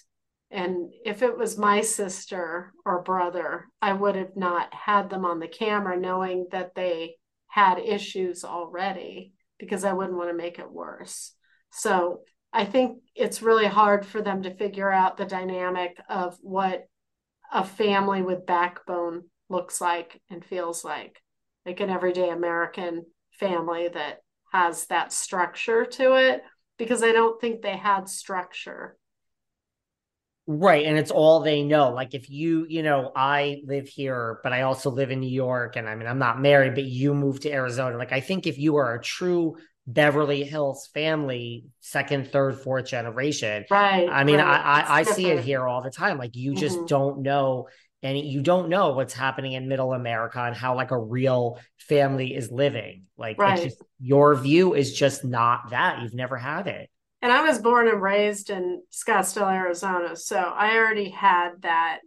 [0.50, 5.38] And if it was my sister or brother, I would have not had them on
[5.38, 7.14] the camera knowing that they
[7.46, 11.34] had issues already because I wouldn't want to make it worse.
[11.70, 16.88] So I think it's really hard for them to figure out the dynamic of what
[17.52, 21.20] a family with backbone looks like and feels like,
[21.66, 24.22] like an everyday American family that
[24.52, 26.42] has that structure to it,
[26.78, 28.96] because I don't think they had structure
[30.52, 30.84] Right.
[30.84, 31.90] And it's all they know.
[31.90, 35.76] Like if you, you know, I live here, but I also live in New York
[35.76, 37.96] and I mean, I'm not married, but you moved to Arizona.
[37.96, 43.64] Like I think if you are a true Beverly Hills family, second, third, fourth generation.
[43.70, 44.08] Right.
[44.10, 44.46] I mean, right.
[44.46, 46.18] I, I, I see it here all the time.
[46.18, 46.86] Like you just mm-hmm.
[46.86, 47.68] don't know
[48.02, 52.34] and you don't know what's happening in middle America and how like a real family
[52.34, 53.04] is living.
[53.16, 53.62] Like right.
[53.62, 56.02] just, your view is just not that.
[56.02, 56.90] You've never had it
[57.22, 60.16] and I was born and raised in Scottsdale, Arizona.
[60.16, 62.00] So I already had that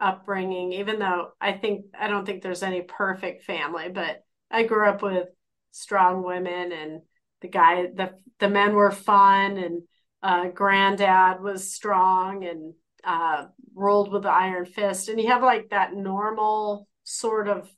[0.00, 4.88] upbringing, even though I think, I don't think there's any perfect family, but I grew
[4.88, 5.28] up with
[5.72, 7.02] strong women and
[7.42, 9.82] the guy, the, the men were fun and
[10.22, 12.72] uh, granddad was strong and
[13.04, 15.08] uh, ruled with the iron fist.
[15.08, 17.68] And you have like that normal sort of,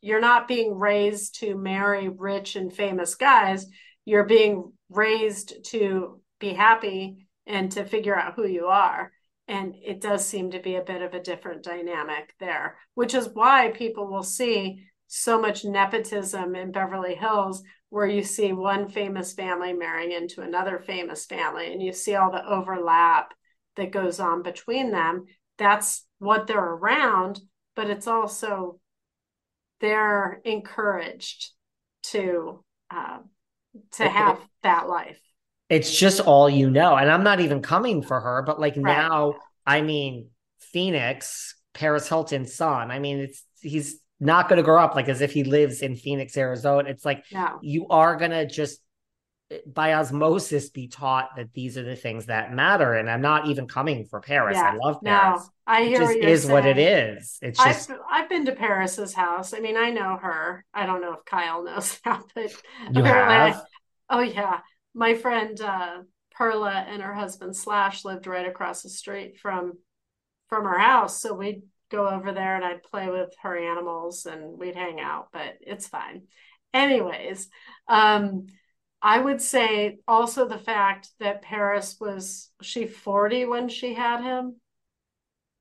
[0.00, 3.66] you're not being raised to marry rich and famous guys.
[4.04, 9.12] You're being raised to be happy and to figure out who you are.
[9.48, 13.28] And it does seem to be a bit of a different dynamic there, which is
[13.32, 19.32] why people will see so much nepotism in Beverly Hills, where you see one famous
[19.32, 23.32] family marrying into another famous family, and you see all the overlap
[23.76, 25.26] that goes on between them.
[25.58, 27.40] That's what they're around,
[27.74, 28.80] but it's also
[29.80, 31.50] they're encouraged
[32.04, 33.18] to uh,
[33.92, 35.20] to have that life
[35.68, 36.96] it's just all you know.
[36.96, 38.84] And I'm not even coming for her, but like right.
[38.84, 39.34] now,
[39.66, 40.28] I mean,
[40.60, 42.90] Phoenix, Paris Hilton's son.
[42.90, 45.96] I mean, it's he's not going to grow up like as if he lives in
[45.96, 46.88] Phoenix, Arizona.
[46.88, 47.58] It's like no.
[47.62, 48.80] you are going to just
[49.66, 52.94] by osmosis be taught that these are the things that matter.
[52.94, 54.56] And I'm not even coming for Paris.
[54.56, 54.72] Yeah.
[54.72, 55.42] I love Paris.
[55.42, 56.52] No, I hear it just is saying.
[56.52, 57.38] what it is.
[57.40, 59.54] It's just I've, I've, been to Paris's house.
[59.54, 60.64] I mean, I know her.
[60.74, 62.52] I don't know if Kyle knows that, but
[62.92, 63.56] you have.
[63.56, 63.60] I,
[64.10, 64.60] oh yeah
[64.96, 65.98] my friend uh,
[66.32, 69.74] Perla and her husband Slash lived right across the street from
[70.48, 71.20] from her house.
[71.20, 75.28] So we'd go over there and I'd play with her animals and we'd hang out,
[75.32, 76.22] but it's fine.
[76.72, 77.48] Anyways,
[77.88, 78.46] um,
[79.06, 84.56] I would say also the fact that Paris was she 40 when she had him.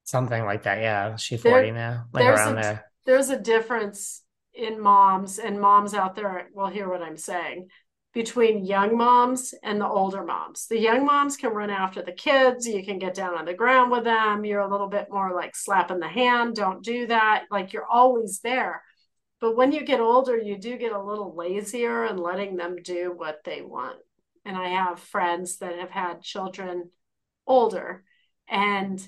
[0.04, 0.82] Something like that.
[0.82, 1.16] Yeah.
[1.18, 2.06] She 40 there, now.
[2.12, 2.92] Like around a, there.
[3.06, 4.24] There's a difference
[4.56, 7.68] in moms and moms out there will hear what I'm saying
[8.16, 10.66] between young moms and the older moms.
[10.66, 12.66] The young moms can run after the kids.
[12.66, 14.44] You can get down on the ground with them.
[14.44, 16.56] You're a little bit more like slapping the hand.
[16.56, 17.44] Don't do that.
[17.52, 18.82] Like you're always there.
[19.42, 23.14] But when you get older, you do get a little lazier and letting them do
[23.16, 23.98] what they want.
[24.46, 26.90] And I have friends that have had children
[27.46, 28.04] older.
[28.48, 29.06] And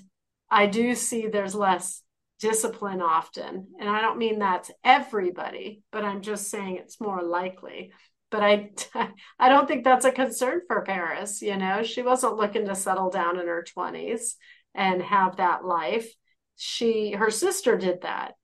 [0.50, 2.02] I do see there's less
[2.40, 3.68] discipline often.
[3.80, 7.92] And I don't mean that's everybody, but I'm just saying it's more likely
[8.30, 8.70] but I
[9.38, 11.42] I don't think that's a concern for Paris.
[11.42, 14.34] You know, she wasn't looking to settle down in her 20s
[14.74, 16.08] and have that life.
[16.56, 18.34] She her sister did that.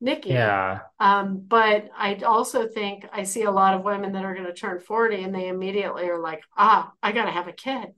[0.00, 0.30] Nikki.
[0.30, 0.80] Yeah.
[1.00, 4.52] Um, but I also think I see a lot of women that are going to
[4.52, 7.88] turn 40 and they immediately are like, ah, I got to have a kid.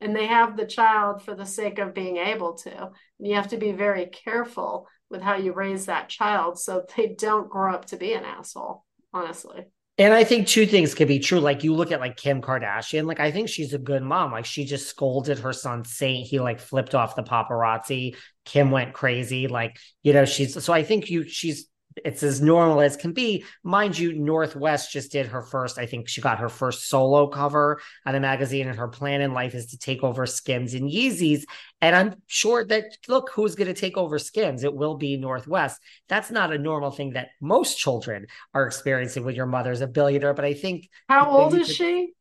[0.00, 2.76] And they have the child for the sake of being able to.
[2.76, 7.08] And you have to be very careful with how you raise that child so they
[7.18, 9.64] don't grow up to be an asshole, honestly.
[9.98, 11.40] And I think two things could be true.
[11.40, 14.30] Like you look at like Kim Kardashian, like I think she's a good mom.
[14.30, 16.26] Like she just scolded her son Saint.
[16.26, 18.14] He like flipped off the paparazzi.
[18.44, 19.48] Kim went crazy.
[19.48, 21.68] Like, you know, she's so I think you she's
[22.04, 23.44] it's as normal as can be.
[23.62, 27.28] Mind you, North West just did her first, I think she got her first solo
[27.28, 30.90] cover on a magazine, and her plan in life is to take over Skims and
[30.90, 31.44] Yeezys.
[31.80, 34.64] And I'm sure that, look, who's going to take over Skims?
[34.64, 35.80] It will be North West.
[36.08, 40.34] That's not a normal thing that most children are experiencing when your mother's a billionaire.
[40.34, 40.88] But I think.
[41.08, 42.12] How old is could, she?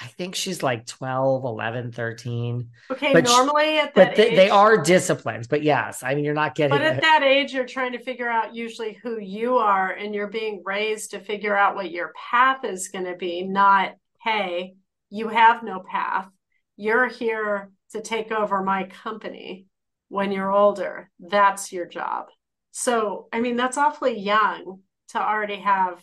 [0.00, 2.70] I think she's like 12, 11, 13.
[2.90, 5.48] Okay, but normally she, at that but age, they are disciplines.
[5.48, 6.70] But yes, I mean, you're not getting.
[6.70, 10.28] But at that age, you're trying to figure out usually who you are, and you're
[10.28, 13.42] being raised to figure out what your path is going to be.
[13.42, 14.74] Not, hey,
[15.10, 16.28] you have no path.
[16.76, 19.66] You're here to take over my company
[20.08, 21.10] when you're older.
[21.18, 22.26] That's your job.
[22.70, 26.00] So, I mean, that's awfully young to already have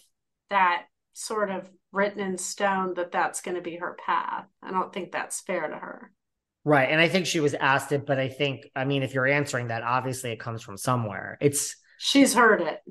[0.50, 0.84] that
[1.14, 4.46] sort of written in stone that that's going to be her path.
[4.62, 6.12] I don't think that's fair to her.
[6.64, 6.90] Right.
[6.90, 9.68] And I think she was asked it, but I think, I mean, if you're answering
[9.68, 11.38] that, obviously it comes from somewhere.
[11.40, 12.82] It's she's heard it.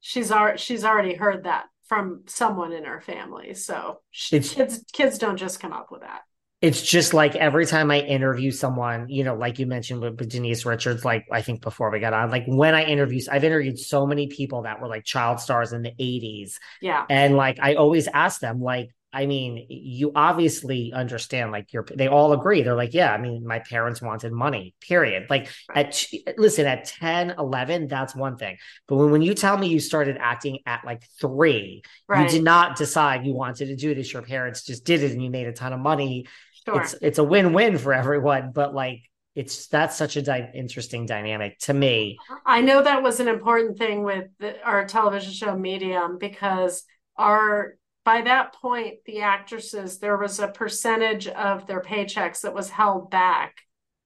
[0.00, 3.54] She's already she's already heard that from someone in her family.
[3.54, 6.22] So she, kids kids don't just come up with that
[6.62, 10.28] it's just like every time I interview someone, you know, like you mentioned with, with,
[10.28, 13.78] Denise Richards, like I think before we got on, like when I interview, I've interviewed
[13.78, 16.56] so many people that were like child stars in the 80s.
[16.82, 17.06] Yeah.
[17.08, 22.06] And like I always ask them, like, I mean, you obviously understand, like you're, they
[22.06, 22.62] all agree.
[22.62, 25.26] They're like, yeah, I mean, my parents wanted money, period.
[25.28, 26.06] Like at,
[26.36, 28.58] listen, at 10, 11, that's one thing.
[28.86, 32.22] But when, when you tell me you started acting at like three, right.
[32.22, 34.12] you did not decide you wanted to do this.
[34.12, 36.26] Your parents just did it and you made a ton of money
[36.64, 36.82] Sure.
[36.82, 39.00] It's it's a win-win for everyone, but like
[39.34, 42.18] it's that's such a di- interesting dynamic to me.
[42.44, 46.84] I know that was an important thing with the, our television show Medium because
[47.16, 52.70] our by that point the actresses there was a percentage of their paychecks that was
[52.70, 53.58] held back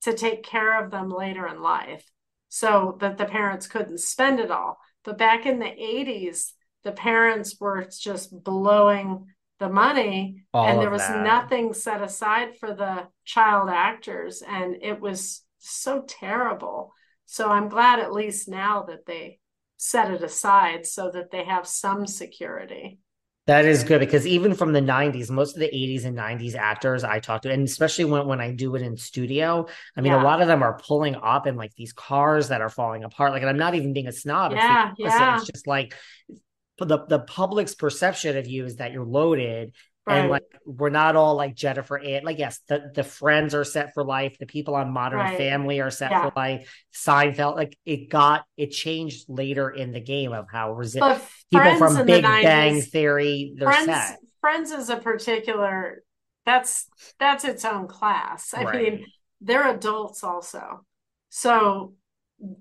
[0.02, 2.04] to take care of them later in life
[2.48, 4.78] so that the parents couldn't spend it all.
[5.02, 6.52] But back in the 80s,
[6.84, 9.26] the parents were just blowing
[9.58, 11.22] the money All and there was that.
[11.22, 16.92] nothing set aside for the child actors and it was so terrible
[17.26, 19.38] so i'm glad at least now that they
[19.76, 22.98] set it aside so that they have some security
[23.46, 27.04] that is good because even from the 90s, most of the 80s and 90s actors
[27.04, 30.22] I talk to, and especially when, when I do it in studio, I mean, yeah.
[30.22, 33.32] a lot of them are pulling up in like these cars that are falling apart.
[33.32, 34.52] Like, and I'm not even being a snob.
[34.52, 35.36] Yeah, it's, yeah.
[35.36, 35.94] it's just like
[36.78, 39.72] the the public's perception of you is that you're loaded
[40.06, 40.18] Right.
[40.18, 43.94] And like we're not all like Jennifer and like yes, the the friends are set
[43.94, 44.36] for life.
[44.38, 45.38] The people on Modern right.
[45.38, 46.28] Family are set yeah.
[46.28, 46.70] for life.
[46.92, 52.04] Seinfeld, like it got it changed later in the game of how resilient people from
[52.04, 53.54] Big 90s, Bang Theory.
[53.56, 54.18] They're friends, set.
[54.42, 56.02] Friends is a particular
[56.44, 56.86] that's
[57.18, 58.52] that's its own class.
[58.52, 58.92] I right.
[58.92, 59.06] mean,
[59.40, 60.84] they're adults also,
[61.30, 61.94] so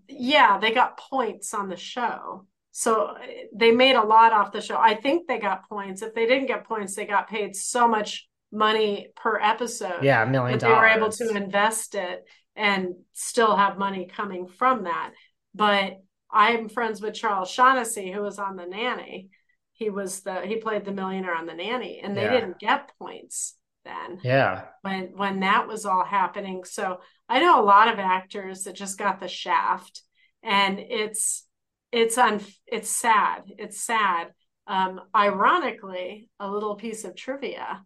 [0.08, 2.46] yeah, they got points on the show
[2.76, 3.16] so
[3.56, 4.78] they made a lot off the show.
[4.78, 6.02] I think they got points.
[6.02, 10.04] If they didn't get points, they got paid so much money per episode.
[10.04, 10.76] Yeah, a million dollars.
[10.76, 12.26] They were able to invest it
[12.56, 15.12] and still have money coming from that.
[15.54, 16.02] But
[16.32, 19.30] I'm friends with Charles Shaughnessy, who was on the nanny.
[19.74, 22.32] He was the he played the millionaire on the nanny, and they yeah.
[22.32, 23.56] didn't get points.
[23.86, 24.20] then.
[24.24, 24.66] Yeah.
[24.82, 26.64] When when that was all happening.
[26.64, 30.02] So I know a lot of actors that just got the shaft
[30.44, 31.46] and it's
[31.94, 33.44] it's un it's sad.
[33.58, 34.34] It's sad.
[34.68, 37.84] Um, ironically, a little piece of trivia.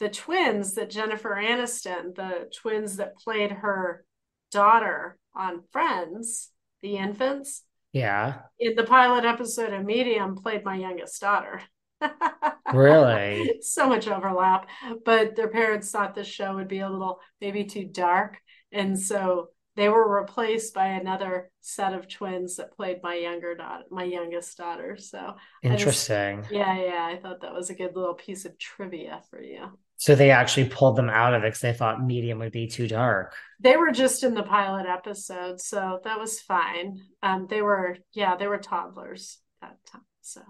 [0.00, 4.04] The twins that Jennifer Aniston, the twins that played her
[4.50, 6.50] daughter on Friends,
[6.82, 7.62] the infants,
[7.92, 8.40] Yeah.
[8.58, 11.62] in the pilot episode of Medium played my youngest daughter.
[12.72, 13.60] Really?
[13.60, 14.68] so much overlap.
[15.04, 18.38] But their parents thought this show would be a little maybe too dark.
[18.72, 23.84] And so they were replaced by another set of twins that played my younger daughter,
[23.90, 24.96] my youngest daughter.
[24.96, 26.46] So I just- Interesting.
[26.50, 27.04] yeah, yeah.
[27.06, 29.78] I thought that was a good little piece of trivia for you.
[29.96, 32.88] So they actually pulled them out of it because they thought medium would be too
[32.88, 33.34] dark.
[33.60, 37.00] They were just in the pilot episode, so that was fine.
[37.22, 40.02] Um, they were, yeah, they were toddlers that time.
[40.20, 40.42] So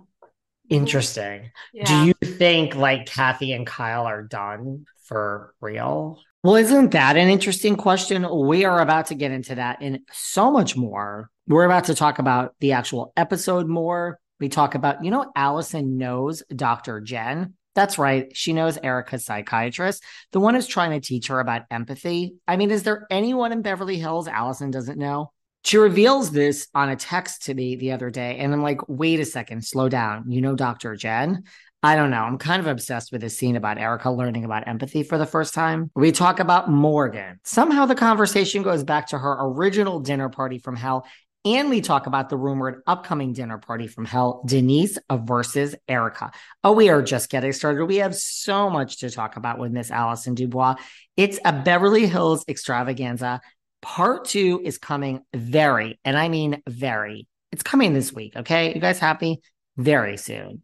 [0.70, 1.50] Interesting.
[1.72, 1.84] yeah.
[1.84, 6.20] Do you think like Kathy and Kyle are done for real?
[6.44, 8.28] Well, isn't that an interesting question?
[8.46, 11.30] We are about to get into that and so much more.
[11.48, 14.20] We're about to talk about the actual episode more.
[14.38, 17.00] We talk about, you know, Allison knows Dr.
[17.00, 17.54] Jenn.
[17.74, 18.26] That's right.
[18.36, 22.34] She knows Erika's psychiatrist, the one who's trying to teach her about empathy.
[22.46, 25.32] I mean, is there anyone in Beverly Hills Allison doesn't know?
[25.64, 29.18] She reveals this on a text to me the other day, and I'm like, wait
[29.18, 30.30] a second, slow down.
[30.30, 30.94] You know, Dr.
[30.94, 31.44] Jenn?
[31.84, 32.22] I don't know.
[32.22, 35.52] I'm kind of obsessed with this scene about Erika learning about empathy for the first
[35.52, 35.90] time.
[35.94, 37.40] We talk about Morgan.
[37.44, 41.06] Somehow the conversation goes back to her original dinner party from hell.
[41.44, 46.32] And we talk about the rumored upcoming dinner party from hell, Denise versus Erika.
[46.64, 47.84] Oh, we are just getting started.
[47.84, 50.76] We have so much to talk about with Miss Allison DuBois.
[51.18, 53.42] It's a Beverly Hills extravaganza.
[53.82, 57.26] Part two is coming very, and I mean very.
[57.52, 58.36] It's coming this week.
[58.36, 58.74] Okay.
[58.74, 59.42] You guys happy?
[59.76, 60.63] Very soon.